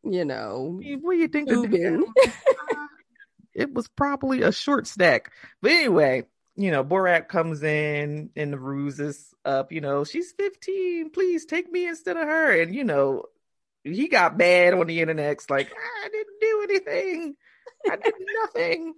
[0.04, 1.50] you know What do you think?
[3.54, 5.32] it was probably a short stack.
[5.62, 6.26] But anyway,
[6.56, 11.72] you know, Borat comes in and the ruses up, you know, she's 15, please take
[11.72, 12.62] me instead of her.
[12.62, 13.24] And, you know,
[13.84, 15.34] he got bad on the internet.
[15.34, 15.72] It's like,
[16.06, 17.36] I didn't do anything.
[17.90, 18.94] I did nothing.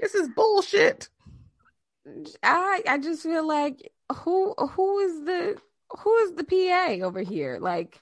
[0.00, 1.08] This is bullshit.
[2.42, 5.56] I I just feel like who who is the
[6.00, 7.58] who is the PA over here?
[7.60, 8.00] Like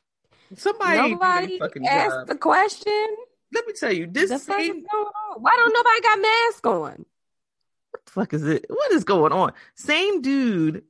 [0.56, 2.26] Somebody nobody asked job.
[2.28, 3.16] the question.
[3.54, 5.42] Let me tell you, The this fuck same going on?
[5.42, 7.04] Why don't nobody got mask on?
[7.90, 8.64] what the fuck is it?
[8.68, 9.52] What is going on?
[9.74, 10.82] Same dude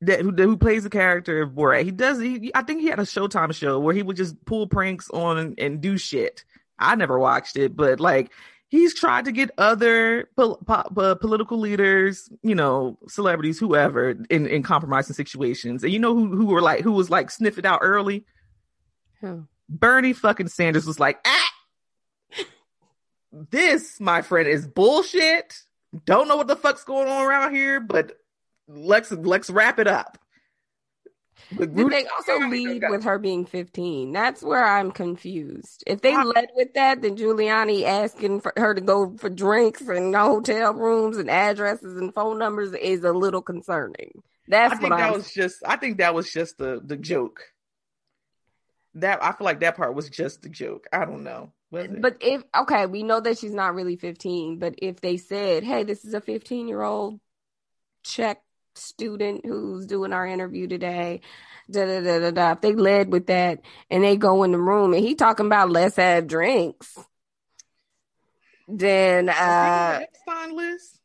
[0.00, 1.84] that who, who plays the character of Borat.
[1.84, 2.20] He does.
[2.20, 5.38] He, I think he had a Showtime show where he would just pull pranks on
[5.38, 6.44] and, and do shit.
[6.78, 8.32] I never watched it, but like
[8.68, 14.62] he's tried to get other po- po- political leaders, you know, celebrities, whoever, in, in
[14.62, 15.84] compromising situations.
[15.84, 18.24] And you know who who were like who was like sniff it out early?
[19.20, 19.46] Who?
[19.68, 21.50] Bernie fucking Sanders was like, ah,
[23.32, 25.62] this, my friend, is bullshit.
[26.04, 28.16] Don't know what the fuck's going on around here, but
[28.70, 30.18] let's let's wrap it up.
[31.56, 34.12] Did they also lead with her being 15?
[34.12, 35.82] That's where I'm confused.
[35.86, 40.14] If they led with that, then Giuliani asking for her to go for drinks and
[40.14, 44.22] hotel rooms and addresses and phone numbers is a little concerning.
[44.46, 45.62] That's I think what that I'm was just.
[45.66, 47.42] I think that was just the the joke.
[48.94, 50.86] That I feel like that part was just a joke.
[50.92, 51.52] I don't know.
[51.72, 55.84] But if okay, we know that she's not really 15, but if they said, "Hey,
[55.84, 57.20] this is a 15 year old
[58.02, 58.42] Czech
[58.80, 61.20] student who's doing our interview today,"
[61.70, 62.52] da da da da da.
[62.52, 63.60] If they led with that
[63.90, 66.98] and they go in the room and he talking about let's have drinks,
[68.68, 70.98] then uh, fine list.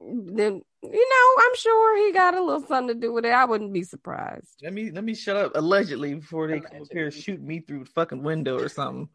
[0.00, 3.32] Then you know, I'm sure he got a little something to do with it.
[3.32, 4.60] I wouldn't be surprised.
[4.62, 6.78] Let me let me shut up allegedly before they Allegedly.
[6.78, 9.08] come up here shoot me through the fucking window or something.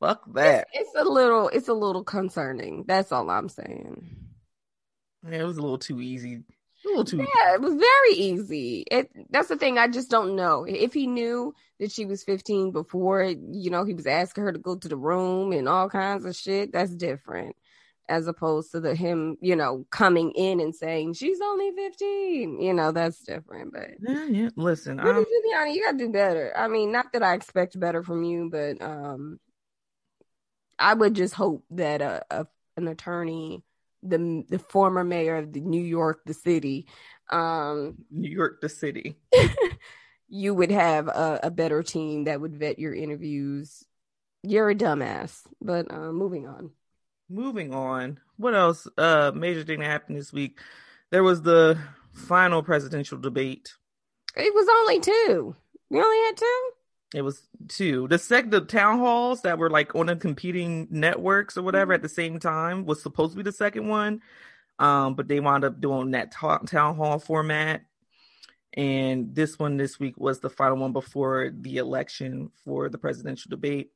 [0.00, 0.68] Fuck that.
[0.72, 2.84] It's, it's, a little it's a little concerning.
[2.86, 4.16] That's all I'm saying.
[5.28, 6.42] Yeah, it was a little too easy.
[6.84, 8.84] A little too Yeah, it was very easy.
[8.90, 10.64] It that's the thing, I just don't know.
[10.64, 14.58] If he knew that she was 15 before, you know, he was asking her to
[14.58, 17.56] go to the room and all kinds of shit, that's different.
[18.06, 22.60] As opposed to the him, you know, coming in and saying she's only 15.
[22.60, 23.72] You know, that's different.
[23.72, 24.48] But yeah, yeah.
[24.56, 26.52] Listen, Rudy Giuliani, you gotta do better.
[26.54, 29.40] I mean, not that I expect better from you, but um
[30.78, 33.62] I would just hope that a, a an attorney,
[34.04, 36.86] the the former mayor of the New York, the city,
[37.30, 39.16] um, New York, the city,
[40.28, 43.84] you would have a, a, better team that would vet your interviews.
[44.42, 46.70] You're a dumbass, but uh, moving on.
[47.30, 48.20] Moving on.
[48.36, 48.86] What else?
[48.98, 50.58] Uh, major thing that happened this week.
[51.10, 51.78] There was the
[52.12, 53.72] final presidential debate.
[54.36, 55.56] It was only two.
[55.90, 56.70] We only had two.
[57.14, 58.08] It was two.
[58.08, 61.98] The sec the town halls that were like on the competing networks or whatever mm-hmm.
[61.98, 64.20] at the same time was supposed to be the second one.
[64.80, 67.82] Um, but they wound up doing that ta- town hall format.
[68.76, 73.48] And this one this week was the final one before the election for the presidential
[73.48, 73.92] debate.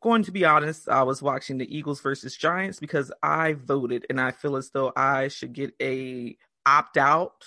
[0.00, 4.20] Going to be honest, I was watching the Eagles versus Giants because I voted and
[4.20, 6.36] I feel as though I should get a
[6.66, 7.44] opt out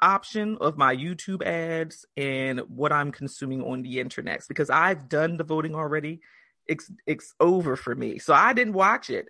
[0.00, 5.36] option of my YouTube ads and what I'm consuming on the internet because I've done
[5.36, 6.20] the voting already.
[6.66, 8.18] It's it's over for me.
[8.18, 9.28] So I didn't watch it.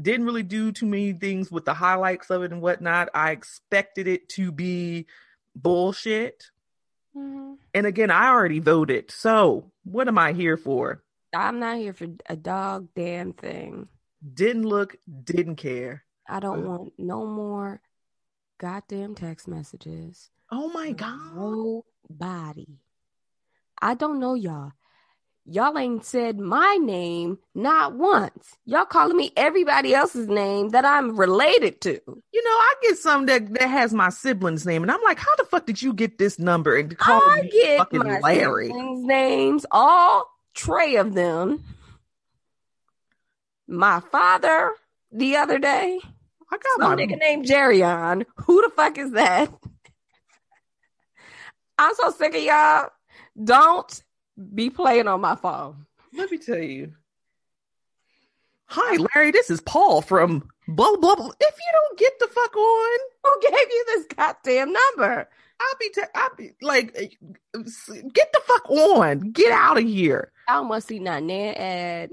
[0.00, 3.10] Didn't really do too many things with the highlights of it and whatnot.
[3.14, 5.06] I expected it to be
[5.54, 6.50] bullshit.
[7.16, 7.54] Mm-hmm.
[7.74, 9.10] And again, I already voted.
[9.10, 11.02] So what am I here for?
[11.34, 13.88] I'm not here for a dog damn thing.
[14.34, 16.04] Didn't look, didn't care.
[16.28, 17.80] I don't want no more
[18.62, 20.30] goddamn text messages.
[20.48, 21.34] Oh my god.
[21.34, 22.78] Nobody.
[23.80, 24.70] I don't know y'all.
[25.44, 28.56] Y'all ain't said my name not once.
[28.64, 31.90] Y'all calling me everybody else's name that I'm related to.
[32.06, 35.34] You know, I get some that, that has my sibling's name, and I'm like, how
[35.34, 38.68] the fuck did you get this number and call I me get fucking my Larry?
[38.68, 41.64] siblings' names, all tray of them.
[43.66, 44.70] My father
[45.10, 45.98] the other day
[46.52, 48.26] I got Some my nigga named Jerry on.
[48.44, 49.50] Who the fuck is that?
[51.78, 52.90] I'm so sick of y'all.
[53.42, 54.02] Don't
[54.54, 55.86] be playing on my phone.
[56.12, 56.92] Let me tell you.
[58.66, 59.30] Hi, Larry.
[59.30, 61.30] This is Paul from blah blah blah.
[61.40, 65.26] If you don't get the fuck on, who gave you this goddamn number?
[65.60, 69.30] I'll be, i I'll be like, get the fuck on.
[69.30, 70.32] Get out of here.
[70.48, 72.10] I must see not near ad,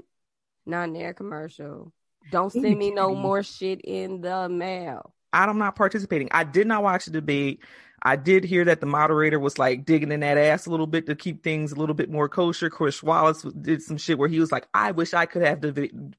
[0.64, 1.92] not near commercial.
[2.30, 5.12] Don't send me no more shit in the mail.
[5.32, 6.28] I'm not participating.
[6.32, 7.60] I did not watch the debate.
[8.02, 11.06] I did hear that the moderator was like digging in that ass a little bit
[11.06, 12.70] to keep things a little bit more kosher.
[12.70, 15.62] Chris Wallace did some shit where he was like, "I wish I could have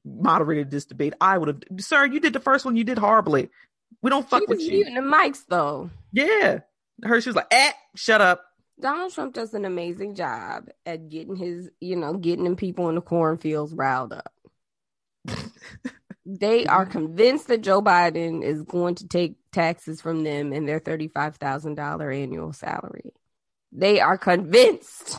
[0.04, 1.14] moderated this debate.
[1.20, 2.06] I would have, sir.
[2.06, 2.76] You did the first one.
[2.76, 3.50] You did horribly.
[4.00, 5.90] We don't fuck with you." the mics though.
[6.12, 6.60] Yeah,
[7.02, 7.20] her.
[7.20, 8.44] She was like, "Eh, shut up."
[8.80, 12.94] Donald Trump does an amazing job at getting his, you know, getting them people in
[12.94, 14.32] the cornfields riled up.
[16.24, 20.80] They are convinced that Joe Biden is going to take taxes from them and their
[20.80, 23.12] $35,000 annual salary.
[23.72, 25.18] They are convinced.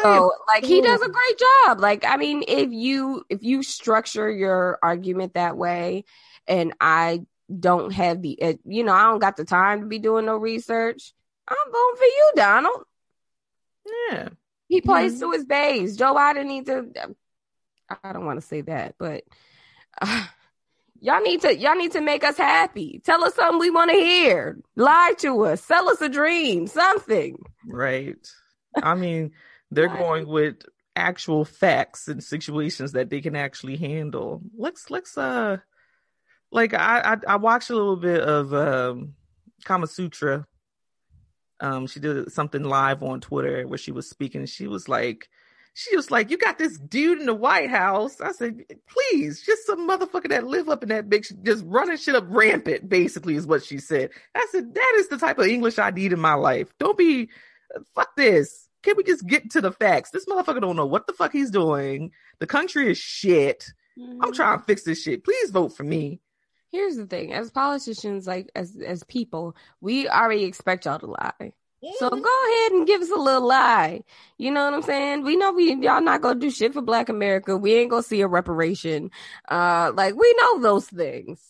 [0.00, 1.80] So like he does a great job.
[1.80, 6.04] Like I mean if you if you structure your argument that way
[6.46, 7.26] and I
[7.58, 10.36] don't have the, uh, you know, I don't got the time to be doing no
[10.36, 11.12] research.
[11.48, 12.84] I'm voting for you, Donald.
[14.10, 14.28] Yeah.
[14.68, 15.20] He plays Mhm.
[15.20, 15.96] to his base.
[15.96, 17.14] Joe Biden needs to.
[18.02, 19.24] I don't want to say that, but
[20.00, 20.24] uh,
[21.00, 23.00] y'all need to y'all need to make us happy.
[23.04, 24.58] Tell us something we want to hear.
[24.76, 25.62] Lie to us.
[25.62, 26.66] Sell us a dream.
[26.66, 27.42] Something.
[27.66, 28.16] Right.
[28.82, 29.32] I mean,
[29.70, 30.62] they're going with
[30.94, 34.42] actual facts and situations that they can actually handle.
[34.56, 35.58] Let's let's uh
[36.50, 39.14] like I I, I watched a little bit of um
[39.64, 40.46] Kama Sutra.
[41.60, 44.46] Um she did something live on Twitter where she was speaking.
[44.46, 45.28] She was like
[45.74, 48.20] she was like, You got this dude in the White House.
[48.20, 51.96] I said, please, just some motherfucker that live up in that big sh- just running
[51.96, 54.10] shit up rampant, basically, is what she said.
[54.34, 56.72] I said, that is the type of English I need in my life.
[56.78, 57.30] Don't be
[57.94, 58.68] fuck this.
[58.82, 60.10] Can we just get to the facts?
[60.10, 62.10] This motherfucker don't know what the fuck he's doing.
[62.40, 63.64] The country is shit.
[63.96, 64.30] I'm mm-hmm.
[64.32, 65.24] trying to fix this shit.
[65.24, 66.20] Please vote for me.
[66.70, 71.52] Here's the thing: as politicians, like as as people, we already expect y'all to lie.
[71.98, 74.02] So go ahead and give us a little lie.
[74.38, 75.22] You know what I'm saying?
[75.24, 77.56] We know we y'all not gonna do shit for Black America.
[77.56, 79.10] We ain't gonna see a reparation.
[79.48, 81.40] Uh, like we know those things.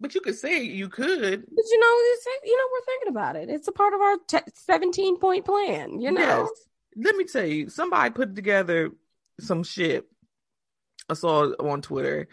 [0.00, 1.06] But you could say you could.
[1.08, 3.48] But you know, it's, you know, we're thinking about it.
[3.48, 6.00] It's a part of our te- 17 point plan.
[6.00, 6.48] You know, Yes.
[6.96, 8.90] Let me tell you, somebody put together
[9.38, 10.06] some shit.
[11.08, 12.28] I saw on Twitter.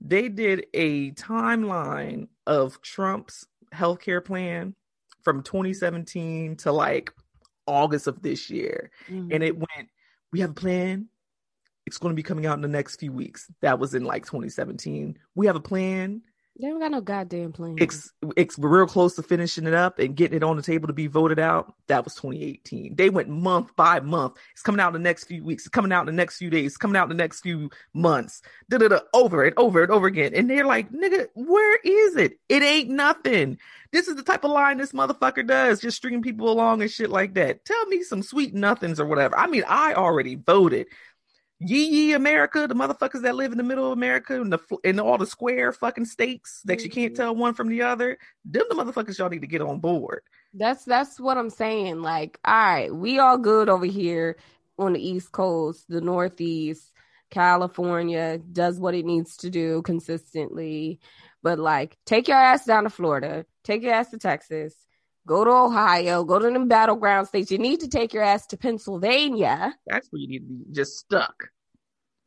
[0.00, 4.74] They did a timeline of Trump's healthcare plan
[5.22, 7.12] from 2017 to like
[7.66, 8.90] August of this year.
[9.08, 9.64] And it mm-hmm.
[9.76, 9.88] went,
[10.32, 11.08] we have a plan.
[11.86, 13.50] It's going to be coming out in the next few weeks.
[13.62, 15.18] That was in like 2017.
[15.34, 16.22] We have a plan.
[16.58, 17.76] They don't got no goddamn plan.
[17.78, 20.92] It's, it's real close to finishing it up and getting it on the table to
[20.92, 21.74] be voted out.
[21.86, 22.96] That was 2018.
[22.96, 24.36] They went month by month.
[24.52, 25.62] It's coming out in the next few weeks.
[25.62, 26.66] It's coming out in the next few days.
[26.66, 28.42] It's coming out in the next few months.
[28.68, 29.00] Da da da.
[29.14, 30.32] Over and over and over again.
[30.34, 32.38] And they're like, nigga, where is it?
[32.48, 33.58] It ain't nothing.
[33.92, 37.10] This is the type of line this motherfucker does, just stringing people along and shit
[37.10, 37.64] like that.
[37.64, 39.36] Tell me some sweet nothings or whatever.
[39.36, 40.86] I mean, I already voted.
[41.60, 44.98] Yee yee America, the motherfuckers that live in the middle of America and the in
[44.98, 47.16] all the square fucking states that you can't Mhm.
[47.16, 50.22] tell one from the other, them the motherfuckers y'all need to get on board.
[50.54, 52.00] That's that's what I'm saying.
[52.00, 54.36] Like, all right, we all good over here
[54.78, 56.92] on the East Coast, the Northeast,
[57.30, 60.98] California does what it needs to do consistently.
[61.42, 64.74] But like, take your ass down to Florida, take your ass to Texas,
[65.26, 67.50] go to Ohio, go to them battleground states.
[67.50, 69.74] You need to take your ass to Pennsylvania.
[69.86, 71.48] That's where you need to be just stuck.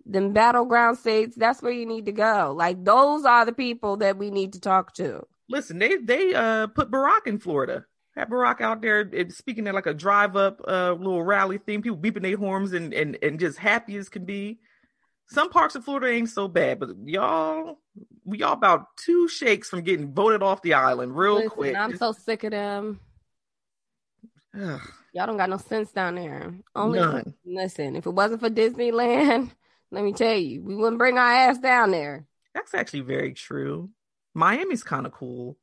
[0.06, 2.54] Them battleground states, that's where you need to go.
[2.56, 5.26] Like, those are the people that we need to talk to.
[5.50, 7.86] Listen, they they uh put Barack in Florida.
[8.16, 11.98] Had Barack out there speaking at like a drive up uh little rally thing, people
[11.98, 14.60] beeping their horns and and and just happy as can be.
[15.30, 17.80] Some parks of Florida ain't so bad, but y'all,
[18.24, 21.76] we all about two shakes from getting voted off the island real Listen, quick.
[21.76, 23.00] I'm so sick of them.
[24.60, 24.82] Ugh,
[25.14, 26.54] Y'all don't got no sense down there.
[26.76, 27.34] Only None.
[27.46, 29.52] listen, if it wasn't for Disneyland,
[29.92, 32.26] let me tell you, we wouldn't bring our ass down there.
[32.54, 33.90] that's actually very true.
[34.34, 35.58] Miami's kind of cool.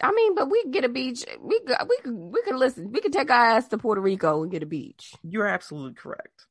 [0.00, 1.24] I mean, but we get a beach.
[1.40, 2.92] We we could, we could listen.
[2.92, 5.14] We could take our ass to Puerto Rico and get a beach.
[5.22, 6.46] You're absolutely correct.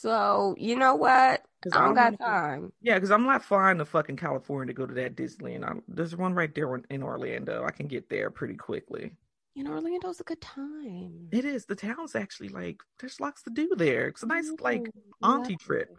[0.00, 1.42] So you know what?
[1.60, 2.72] 'Cause I don't wanna- got time.
[2.80, 5.64] Yeah, because I'm not flying to fucking California to go to that Disneyland.
[5.64, 7.64] I, there's one right there in- Orlando.
[7.64, 9.10] I can get there pretty quickly.
[9.54, 11.28] You know, Orlando's a good time.
[11.32, 11.64] It is.
[11.66, 14.06] The town's actually like there's lots to do there.
[14.06, 14.88] It's a nice like
[15.20, 15.98] auntie trip.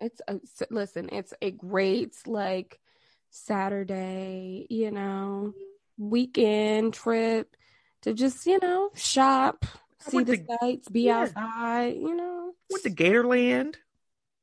[0.00, 0.40] It's a,
[0.70, 1.10] listen.
[1.12, 2.80] It's a great like
[3.28, 4.66] Saturday.
[4.70, 5.52] You know,
[5.98, 7.56] weekend trip
[8.02, 9.66] to just you know shop,
[10.06, 11.20] I see the to- sights, be yeah.
[11.24, 11.96] outside.
[11.96, 12.33] You know,
[12.70, 13.74] Went to Gatorland.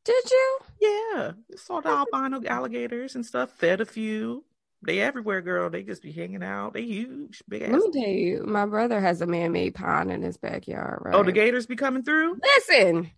[0.05, 0.59] did you?
[0.79, 3.51] Yeah, saw the albino alligators and stuff.
[3.51, 4.43] Fed a few.
[4.83, 5.69] They everywhere, girl.
[5.69, 6.73] They just be hanging out.
[6.73, 7.71] They huge, big ass.
[7.71, 11.01] Let me tell you, my brother has a man-made pond in his backyard.
[11.05, 11.13] Right?
[11.13, 12.39] Oh, the gators be coming through.
[12.57, 13.11] Listen,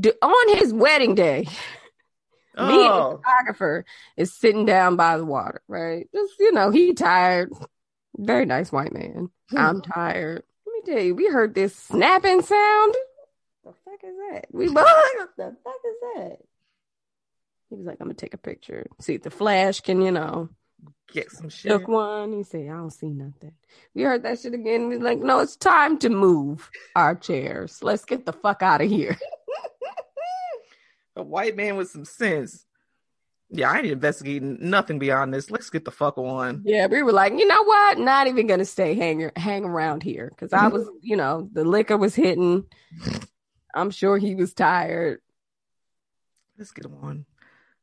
[0.00, 1.42] d- on his wedding day,
[2.56, 3.84] me and the Oh, photographer
[4.16, 5.62] is sitting down by the water.
[5.68, 6.08] Right?
[6.12, 7.52] Just you know, he tired.
[8.16, 9.30] Very nice white man.
[9.50, 9.56] Hmm.
[9.56, 10.42] I'm tired.
[10.66, 12.94] Let me tell you, we heard this snapping sound.
[14.00, 14.46] Fuck is that?
[14.52, 16.38] We both what the fuck is that?
[17.70, 18.86] He was like, I'm gonna take a picture.
[19.00, 20.48] See if the flash can, you know,
[21.12, 21.70] get some shit.
[21.70, 22.32] took one.
[22.32, 23.52] He said, I don't see nothing.
[23.94, 24.90] We heard that shit again.
[24.90, 27.82] He's like, no, it's time to move our chairs.
[27.82, 29.16] Let's get the fuck out of here.
[31.16, 32.64] A white man with some sense.
[33.50, 35.50] Yeah, I ain't investigating nothing beyond this.
[35.50, 36.62] Let's get the fuck on.
[36.64, 37.98] Yeah, we were like, you know what?
[37.98, 40.74] Not even gonna stay hang hang around here because I mm-hmm.
[40.74, 42.66] was, you know, the liquor was hitting.
[43.74, 45.20] I'm sure he was tired.
[46.58, 47.26] Let's get on.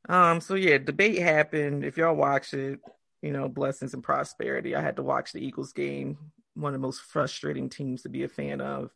[0.07, 0.41] Um.
[0.41, 1.83] So yeah, debate happened.
[1.85, 2.79] If y'all watch it,
[3.21, 4.75] you know, blessings and prosperity.
[4.75, 6.17] I had to watch the Eagles game,
[6.53, 8.91] one of the most frustrating teams to be a fan of.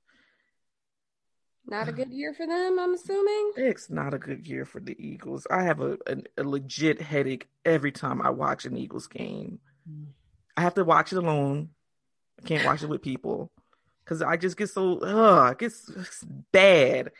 [1.65, 3.53] Not a good year for them, I'm assuming.
[3.55, 5.45] It's not a good year for the Eagles.
[5.51, 9.59] I have a, a, a legit headache every time I watch an Eagles game.
[9.89, 10.07] Mm.
[10.57, 11.69] I have to watch it alone.
[12.39, 13.51] I can't watch it with people
[14.09, 15.91] because I just get so ugh, it gets
[16.51, 17.11] bad.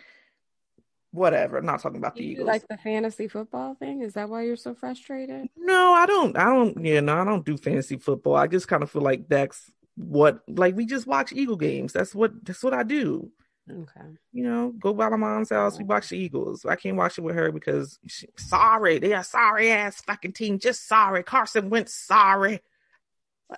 [1.12, 1.58] Whatever.
[1.58, 2.48] I'm not talking about the Eagles.
[2.48, 4.02] Like the fantasy football thing.
[4.02, 5.50] Is that why you're so frustrated?
[5.58, 6.38] No, I don't.
[6.38, 6.84] I don't.
[6.84, 8.36] Yeah, no, I don't do fantasy football.
[8.36, 10.42] I just kind of feel like that's what.
[10.48, 11.94] Like we just watch Eagle games.
[11.94, 12.46] That's what.
[12.46, 13.32] That's what I do.
[13.72, 14.08] Okay.
[14.34, 15.78] You know, go by my mom's house.
[15.78, 16.66] We watch the Eagles.
[16.66, 20.58] I can't watch it with her because she, sorry, they are sorry ass fucking team.
[20.60, 21.24] Just sorry.
[21.24, 22.62] Carson Wentz sorry.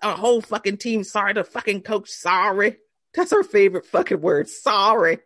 [0.01, 1.33] A whole fucking team sorry.
[1.33, 2.77] The fucking coach sorry.
[3.13, 4.47] That's her favorite fucking word.
[4.49, 5.19] Sorry.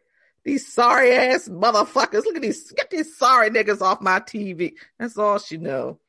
[0.44, 2.26] These sorry ass motherfuckers.
[2.26, 2.72] Look at these.
[2.72, 4.74] Get these sorry niggas off my TV.
[5.00, 6.00] That's all she know.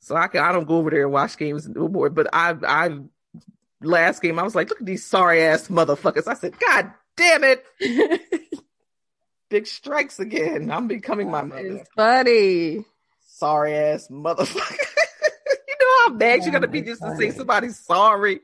[0.00, 0.42] So I can.
[0.42, 2.10] I don't go over there and watch games no more.
[2.10, 2.54] But I.
[2.66, 2.98] I.
[3.80, 6.26] Last game, I was like, look at these sorry ass motherfuckers.
[6.26, 7.62] I said, God damn it.
[9.50, 10.70] Big strikes again.
[10.70, 11.84] I'm becoming my mother.
[11.94, 12.84] Buddy.
[13.26, 14.78] Sorry ass motherfucker.
[15.68, 17.26] you know how bad you gotta be just funny.
[17.26, 18.40] to say somebody's sorry.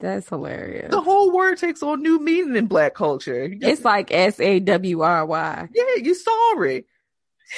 [0.00, 0.90] That's hilarious.
[0.90, 3.48] The whole word takes on new meaning in black culture.
[3.50, 5.68] It's like S A W R Y.
[5.74, 6.86] Yeah, you sorry.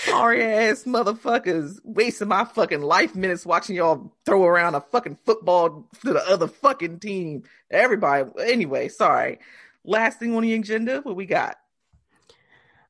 [0.05, 5.87] Sorry ass motherfuckers wasting my fucking life minutes watching y'all throw around a fucking football
[6.05, 7.45] to the other fucking team.
[7.71, 8.29] Everybody.
[8.43, 9.39] Anyway, sorry.
[9.85, 11.57] Last thing on the agenda, what we got?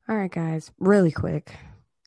[0.08, 1.52] All right, guys, really quick.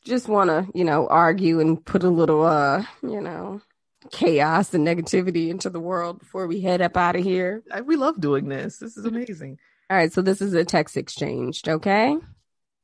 [0.04, 3.60] Just want to, you know, argue and put a little, uh, you know,
[4.12, 7.62] chaos and negativity into the world before we head up out of here.
[7.84, 8.78] We love doing this.
[8.78, 9.58] This is amazing.
[9.88, 12.16] All right, so this is a text exchanged, okay?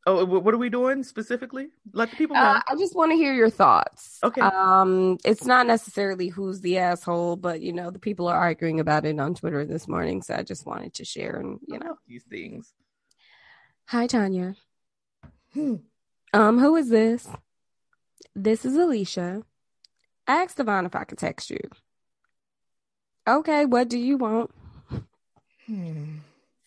[0.04, 1.68] Oh, what are we doing specifically?
[1.92, 2.42] Let the people know.
[2.42, 4.18] Uh, I just want to hear your thoughts.
[4.24, 4.40] Okay.
[4.40, 9.04] Um, it's not necessarily who's the asshole, but you know, the people are arguing about
[9.04, 12.24] it on Twitter this morning, so I just wanted to share and you know these
[12.24, 12.72] things.
[13.86, 14.56] Hi, Tanya.
[15.54, 15.76] Hmm.
[16.32, 17.28] Um, who is this?
[18.34, 19.42] This is Alicia.
[20.26, 21.60] I asked Devon if I could text you.
[23.28, 24.50] Okay, what do you want?
[25.66, 26.18] Hmm.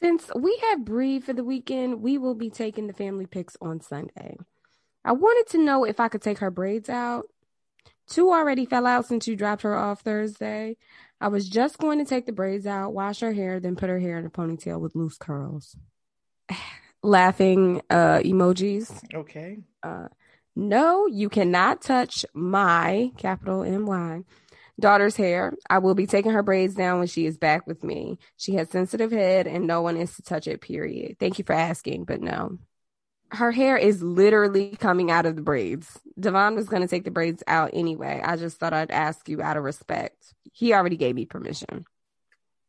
[0.01, 3.81] Since we have Bree for the weekend, we will be taking the family pics on
[3.81, 4.37] Sunday.
[5.03, 7.25] I wanted to know if I could take her braids out.
[8.07, 10.77] Two already fell out since you dropped her off Thursday.
[11.19, 13.99] I was just going to take the braids out, wash her hair, then put her
[13.99, 15.75] hair in a ponytail with loose curls.
[17.03, 18.91] Laughing uh, emojis.
[19.13, 19.59] Okay.
[19.81, 20.07] Uh,
[20.55, 24.23] no, you cannot touch my capital M Y
[24.79, 25.53] daughter's hair.
[25.69, 28.19] I will be taking her braids down when she is back with me.
[28.37, 31.17] She has sensitive head and no one is to touch it, period.
[31.19, 32.57] Thank you for asking, but no.
[33.31, 35.99] Her hair is literally coming out of the braids.
[36.19, 38.21] Devon was going to take the braids out anyway.
[38.23, 40.33] I just thought I'd ask you out of respect.
[40.51, 41.85] He already gave me permission.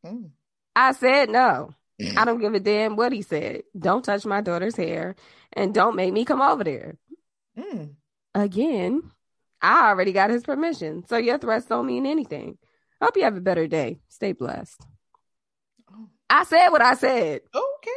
[0.04, 0.30] Mm.
[0.74, 1.70] I said no.
[2.16, 3.62] I don't give a damn what he said.
[3.78, 5.14] Don't touch my daughter's hair
[5.52, 6.96] and don't make me come over there.
[7.58, 7.94] Mm.
[8.34, 9.10] Again,
[9.62, 11.04] I already got his permission.
[11.08, 12.58] So your threats don't mean anything.
[13.00, 14.00] Hope you have a better day.
[14.08, 14.80] Stay blessed.
[15.92, 16.08] Oh.
[16.28, 17.42] I said what I said.
[17.54, 17.90] Okay.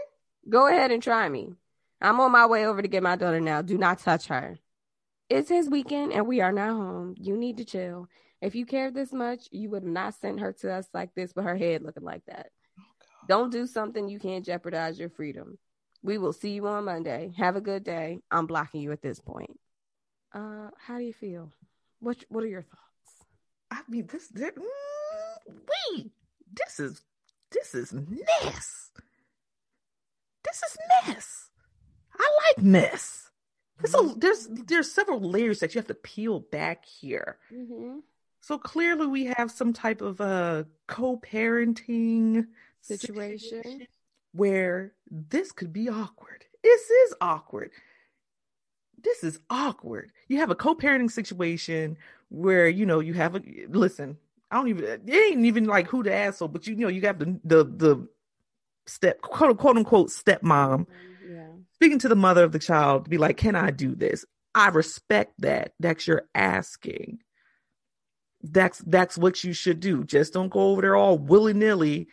[0.49, 1.53] Go ahead and try me.
[2.01, 3.61] I'm on my way over to get my daughter now.
[3.61, 4.57] Do not touch her.
[5.29, 7.15] It's his weekend and we are not home.
[7.17, 8.07] You need to chill.
[8.41, 11.35] If you cared this much, you would have not sent her to us like this
[11.35, 12.47] with her head looking like that.
[12.79, 12.83] Oh,
[13.27, 15.57] Don't do something you can't jeopardize your freedom.
[16.01, 17.33] We will see you on Monday.
[17.37, 18.19] Have a good day.
[18.31, 19.59] I'm blocking you at this point.
[20.33, 21.51] Uh, how do you feel?
[21.99, 22.79] What What are your thoughts?
[23.71, 25.53] I mean, this, this mm,
[25.95, 26.11] wait,
[26.53, 27.01] this is
[27.51, 28.91] this is mess.
[30.43, 31.49] This is mess.
[32.17, 33.29] I like mess.
[33.79, 34.19] There's, a, mm-hmm.
[34.19, 37.37] there's there's several layers that you have to peel back here.
[37.53, 37.99] Mm-hmm.
[38.41, 42.47] So clearly, we have some type of a uh, co-parenting
[42.81, 43.63] situation.
[43.63, 43.87] situation
[44.31, 46.45] where this could be awkward.
[46.63, 47.71] This is awkward
[49.03, 50.11] this is awkward.
[50.27, 51.97] You have a co-parenting situation
[52.29, 54.17] where you know you have a listen.
[54.51, 57.01] I don't even it ain't even like who the asshole, but you, you know you
[57.01, 58.07] have the the the
[58.87, 60.87] step quote, quote unquote stepmom
[61.27, 61.47] yeah.
[61.75, 64.25] speaking to the mother of the child to be like, can I do this?
[64.55, 65.73] I respect that.
[65.79, 67.19] That's your asking.
[68.41, 70.03] That's that's what you should do.
[70.03, 72.07] Just don't go over there all willy nilly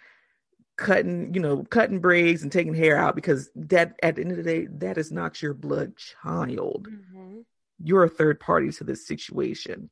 [0.77, 4.37] cutting, you know, cutting braids and taking hair out because that at the end of
[4.37, 6.89] the day, that is not your blood child.
[6.91, 7.41] Mm-hmm.
[7.83, 9.91] You're a third party to this situation.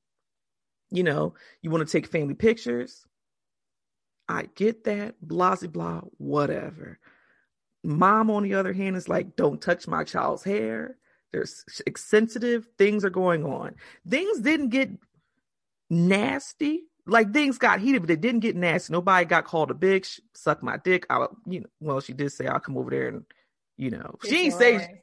[0.91, 3.05] You know, you want to take family pictures.
[4.29, 6.99] I get that, blah, blah, blah, whatever.
[7.83, 10.97] Mom, on the other hand, is like, don't touch my child's hair.
[11.33, 11.65] There's
[11.97, 13.75] sensitive things are going on.
[14.09, 14.91] Things didn't get
[15.91, 18.93] nasty like things got heated, but they didn't get nasty.
[18.93, 21.07] Nobody got called a bitch, suck my dick.
[21.11, 23.25] I, you know, well, she did say I'll come over there and,
[23.77, 25.01] you know, she ain't say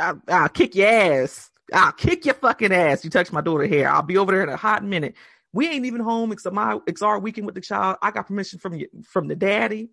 [0.00, 1.50] I'll, I'll kick your ass.
[1.72, 3.04] I'll kick your fucking ass.
[3.04, 3.90] You touch my daughter hair.
[3.90, 5.14] I'll be over there in a hot minute.
[5.52, 6.32] We ain't even home.
[6.32, 7.96] It's my it's our weekend with the child.
[8.02, 9.90] I got permission from you from the daddy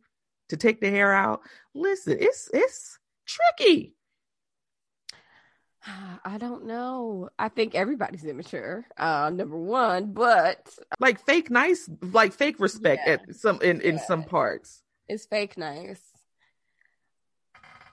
[0.50, 1.42] to take the hair out.
[1.74, 3.96] Listen, it's it's tricky.
[6.24, 7.30] I don't know.
[7.40, 8.86] I think everybody's immature.
[8.98, 13.14] Uh, number one, but like fake nice, like fake respect yeah.
[13.14, 14.84] at some in in some parts.
[15.08, 16.02] It's fake nice.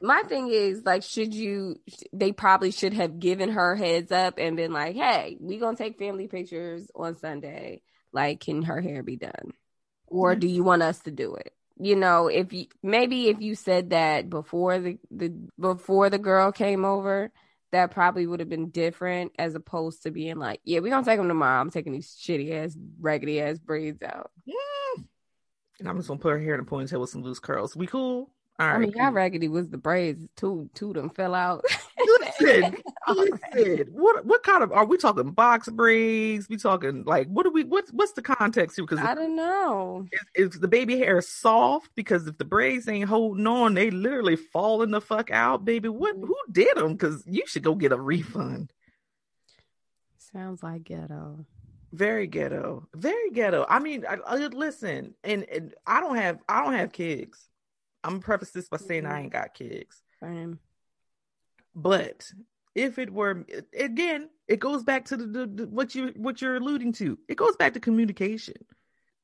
[0.01, 1.77] My thing is like, should you?
[2.13, 5.99] They probably should have given her heads up and been like, "Hey, we gonna take
[5.99, 7.81] family pictures on Sunday.
[8.13, 9.55] Like, can her hair be done,
[10.07, 10.41] or mm-hmm.
[10.41, 13.91] do you want us to do it?" you know if you maybe if you said
[13.91, 15.29] that before the, the
[15.61, 17.31] before the girl came over
[17.73, 21.19] that probably would have been different as opposed to being like, yeah, we're gonna take
[21.19, 21.61] them tomorrow.
[21.61, 24.31] I'm taking these shitty ass, raggedy ass braids out.
[24.45, 24.55] Yeah.
[25.79, 27.77] And I'm just gonna put her hair in a ponytail with some loose curls.
[27.77, 28.31] We cool?
[28.61, 28.67] All.
[28.67, 30.27] I mean, how raggedy was the braids?
[30.35, 31.65] Two, two of them fell out.
[32.41, 32.77] listen,
[33.09, 33.87] listen.
[33.93, 35.31] What, what kind of are we talking?
[35.31, 36.49] Box braids?
[36.49, 37.63] We talking like what do we?
[37.63, 38.85] What's what's the context here?
[38.85, 40.07] Because I don't know.
[40.35, 41.91] Is, is, the baby hair soft?
[41.95, 45.89] Because if the braids ain't holding on, they literally falling the fuck out, baby.
[45.89, 46.17] What?
[46.17, 46.27] Mm-hmm.
[46.27, 46.95] Who did them?
[46.95, 48.73] Because you should go get a refund.
[50.17, 51.47] Sounds like ghetto
[51.93, 56.63] very ghetto very ghetto i mean I, I, listen and, and i don't have i
[56.63, 57.49] don't have kids
[58.05, 60.03] I'm gonna preface this by saying I ain't got kids.
[60.21, 60.59] Same.
[61.75, 62.31] But
[62.75, 63.45] if it were
[63.79, 67.19] again, it goes back to the, the, the, what you what you're alluding to.
[67.29, 68.57] It goes back to communication.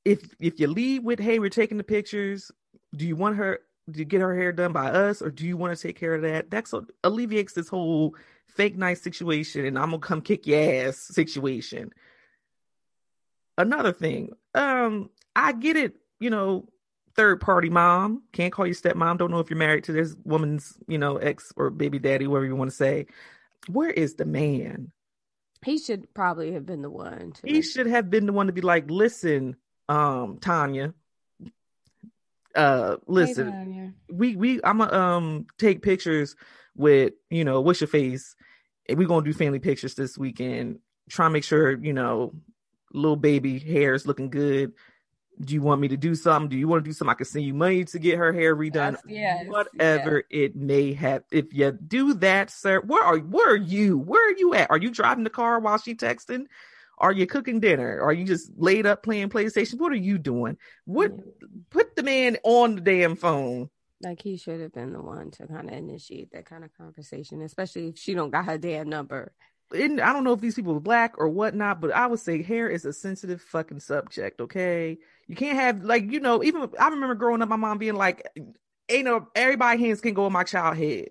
[0.05, 2.51] If if you lead with, "Hey, we're taking the pictures.
[2.95, 3.61] Do you want her
[3.93, 6.23] to get her hair done by us, or do you want to take care of
[6.23, 8.17] that?" That's what alleviates this whole
[8.49, 11.91] fake nice situation, and I'm gonna come kick your ass situation.
[13.57, 15.97] Another thing, um, I get it.
[16.21, 16.69] You know,
[17.16, 18.23] third party mom.
[18.32, 19.19] Can't call you stepmom.
[19.19, 22.47] Don't know if you're married to this woman's, you know, ex or baby daddy, whatever
[22.47, 23.07] you want to say.
[23.69, 24.93] Where is the man?
[25.65, 27.32] He should probably have been the one.
[27.32, 27.41] To...
[27.45, 29.57] He should have been the one to be like, listen,
[29.89, 30.93] um, Tanya.
[32.55, 33.93] Uh, listen, hey, Tanya.
[34.12, 36.36] we we I'm gonna um take pictures
[36.77, 38.36] with you know what's your face,
[38.89, 40.78] we're gonna do family pictures this weekend.
[41.09, 42.32] Try and make sure you know
[42.93, 44.73] little baby hair is looking good
[45.40, 46.48] do you want me to do something?
[46.48, 47.11] Do you want to do something?
[47.11, 48.97] I can send you money to get her hair redone.
[49.06, 50.43] Yes, yes, Whatever yes.
[50.48, 51.24] it may have.
[51.31, 53.98] If you do that, sir, where are where are you?
[53.98, 54.70] Where are you at?
[54.70, 56.47] Are you driving the car while she texting?
[56.98, 58.01] Are you cooking dinner?
[58.01, 59.78] Are you just laid up playing PlayStation?
[59.78, 60.56] What are you doing?
[60.85, 61.12] What
[61.70, 63.70] put the man on the damn phone?
[64.01, 67.43] Like he should have been the one to kind of initiate that kind of conversation,
[67.43, 69.32] especially if she don't got her damn number
[69.73, 72.69] I don't know if these people are black or whatnot, but I would say hair
[72.69, 74.41] is a sensitive fucking subject.
[74.41, 76.43] Okay, you can't have like you know.
[76.43, 78.28] Even I remember growing up, my mom being like,
[78.89, 81.09] "Ain't no everybody hands can go on my child head."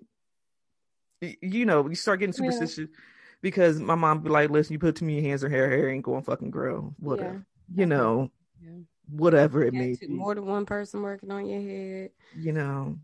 [1.20, 3.00] You know, you start getting superstitious yeah.
[3.42, 6.04] because my mom be like, "Listen, you put too many hands her hair, hair ain't
[6.04, 7.80] going fucking grow." Whatever, yeah.
[7.80, 8.30] you know,
[8.62, 8.70] yeah.
[9.10, 10.06] whatever it may be.
[10.08, 12.10] More than one person working on your head.
[12.36, 12.98] You know,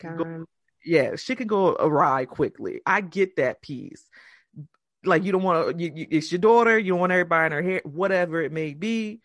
[0.00, 0.46] go,
[0.84, 2.80] yeah, she could go awry quickly.
[2.86, 4.04] I get that piece
[5.08, 7.52] like you don't want to you, you, it's your daughter you don't want everybody in
[7.52, 9.20] her hair whatever it may be.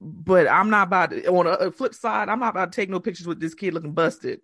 [0.00, 3.00] But i'm not about to, on a, flip side i'm not about to take no
[3.00, 4.40] pictures with this kid looking busted.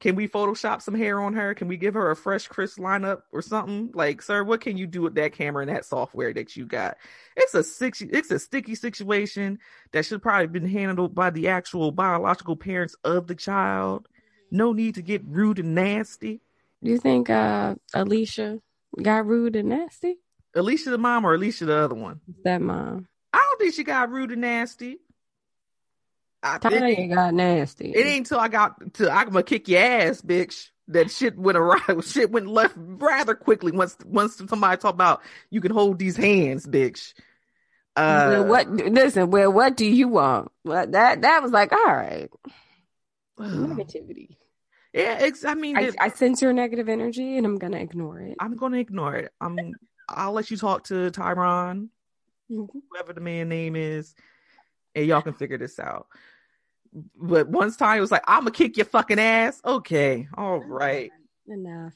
[0.00, 1.54] Can we photoshop some hair on her?
[1.54, 3.90] Can we give her a fresh crisp lineup or something?
[3.94, 6.96] Like sir what can you do with that camera and that software that you got?
[7.36, 9.58] It's a six it's a sticky situation
[9.92, 14.08] that should probably been handled by the actual biological parents of the child.
[14.50, 16.40] No need to get rude and nasty.
[16.82, 18.60] Do you think uh alicia
[19.02, 20.16] got rude and nasty?
[20.54, 22.20] Alicia the mom or Alicia the other one?
[22.44, 23.06] That mom.
[23.32, 24.98] I don't think she got rude and nasty.
[26.42, 27.90] I, Tanya got nasty.
[27.90, 30.70] It ain't until I got to I'm gonna kick your ass, bitch.
[30.88, 32.04] That shit went around.
[32.04, 35.20] Shit went left rather quickly once once somebody talk about
[35.50, 37.12] you can hold these hands, bitch.
[37.94, 38.70] Uh, well, what?
[38.70, 40.50] Listen, well, what do you want?
[40.64, 42.30] Well, that that was like, all right,
[43.38, 44.36] negativity.
[44.92, 48.36] Yeah, I mean, I, it, I sense your negative energy, and I'm gonna ignore it.
[48.40, 49.32] I'm gonna ignore it.
[49.40, 49.74] I'm.
[50.08, 51.88] I'll let you talk to Tyron,
[52.50, 52.64] mm-hmm.
[52.90, 54.14] whoever the man name is,
[54.94, 56.06] and y'all can figure this out.
[57.14, 61.10] But once time was like, "I'm gonna kick your fucking ass." Okay, all right.
[61.46, 61.94] Enough.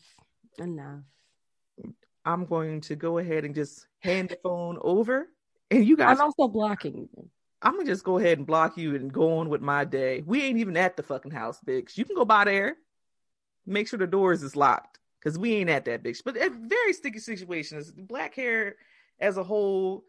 [0.58, 1.00] Enough.
[2.24, 5.28] I'm going to go ahead and just hand the phone over,
[5.70, 6.18] and you guys.
[6.18, 7.30] I'm also blocking you.
[7.62, 10.22] I'm gonna just go ahead and block you and go on with my day.
[10.26, 11.96] We ain't even at the fucking house, bitch.
[11.96, 12.76] You can go by there.
[13.66, 16.22] Make sure the doors is locked because we ain't at that bitch.
[16.24, 18.74] But a very sticky situation is black hair
[19.20, 20.04] as a whole.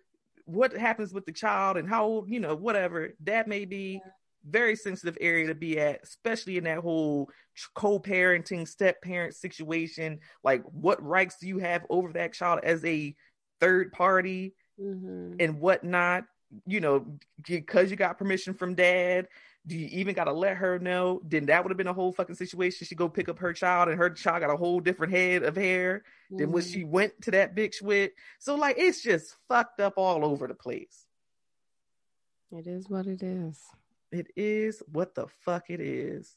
[0.46, 4.02] what happens with the child and how old, you know, whatever that may be.
[4.46, 7.30] Very sensitive area to be at, especially in that whole
[7.76, 10.20] co-parenting, step-parent situation.
[10.44, 13.16] Like, what rights do you have over that child as a
[13.62, 15.38] third party Mhm.
[15.40, 16.26] and whatnot?
[16.66, 17.06] You know,
[17.46, 19.28] because you got permission from dad.
[19.66, 21.22] Do you even got to let her know?
[21.24, 22.86] Then that would have been a whole fucking situation.
[22.86, 25.56] She go pick up her child, and her child got a whole different head of
[25.56, 26.92] hair than what she mm-hmm.
[26.92, 28.12] went to that bitch with.
[28.40, 31.06] So like, it's just fucked up all over the place.
[32.52, 33.60] It is what it is.
[34.12, 36.36] It is what the fuck it is.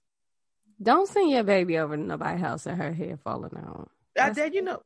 [0.83, 3.91] Don't send your baby over to nobody's house and her hair falling out.
[4.17, 4.83] I, That's- dad, you know,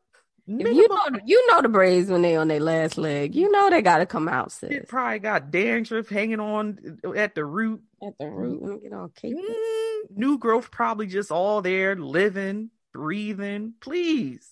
[0.47, 3.35] If you know, you know the braids when they on their last leg.
[3.35, 4.71] You know they gotta come out, sis.
[4.71, 7.83] it probably got dandruff hanging on at the root.
[8.03, 9.39] At the root, and get all caked.
[9.39, 9.45] up.
[9.45, 13.75] Mm, new growth probably just all there, living, breathing.
[13.81, 14.51] Please.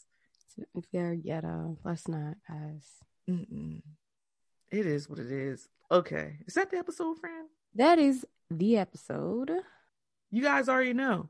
[0.75, 2.85] If they're ghetto, let's not, guys.
[3.31, 3.81] Mm-mm.
[4.71, 5.69] It is what it is.
[5.91, 6.39] Okay.
[6.47, 7.49] Is that the episode, friend?
[7.75, 9.51] That is the episode.
[10.31, 11.29] You guys already know.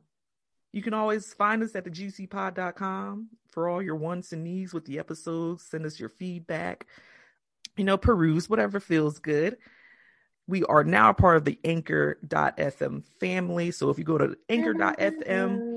[0.73, 4.99] You can always find us at thegcpod.com for all your wants and needs with the
[4.99, 5.65] episodes.
[5.65, 6.87] Send us your feedback.
[7.77, 9.57] You know, peruse whatever feels good.
[10.47, 13.71] We are now part of the anchor.fm family.
[13.71, 15.77] So if you go to anchor.fm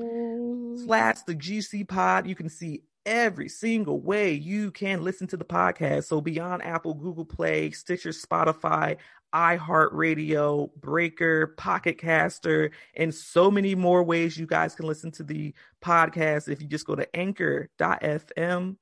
[0.85, 5.45] slash the GC pod, you can see every single way you can listen to the
[5.45, 6.05] podcast.
[6.05, 8.97] So beyond Apple, Google Play, Stitcher, Spotify,
[9.33, 15.53] iHeartRadio, Breaker, Pocket Caster, and so many more ways you guys can listen to the
[15.83, 18.75] podcast if you just go to anchor.fm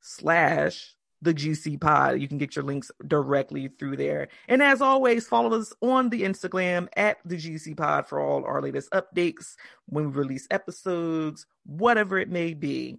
[0.00, 0.94] slash
[1.24, 2.20] the GC pod.
[2.20, 4.28] You can get your links directly through there.
[4.46, 8.60] And as always, follow us on the Instagram at the GC pod for all our
[8.60, 9.54] latest updates
[9.86, 12.98] when we release episodes, whatever it may be.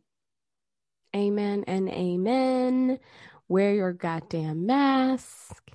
[1.16, 3.00] Amen and amen.
[3.48, 5.72] Wear your goddamn mask.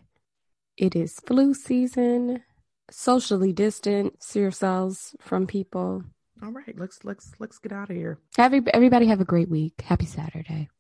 [0.77, 2.43] It is flu season.
[2.91, 6.05] Socially distance yourselves from people.
[6.43, 8.19] All right, let's let's let's get out of here.
[8.37, 9.81] Every, everybody have a great week.
[9.83, 10.69] Happy Saturday.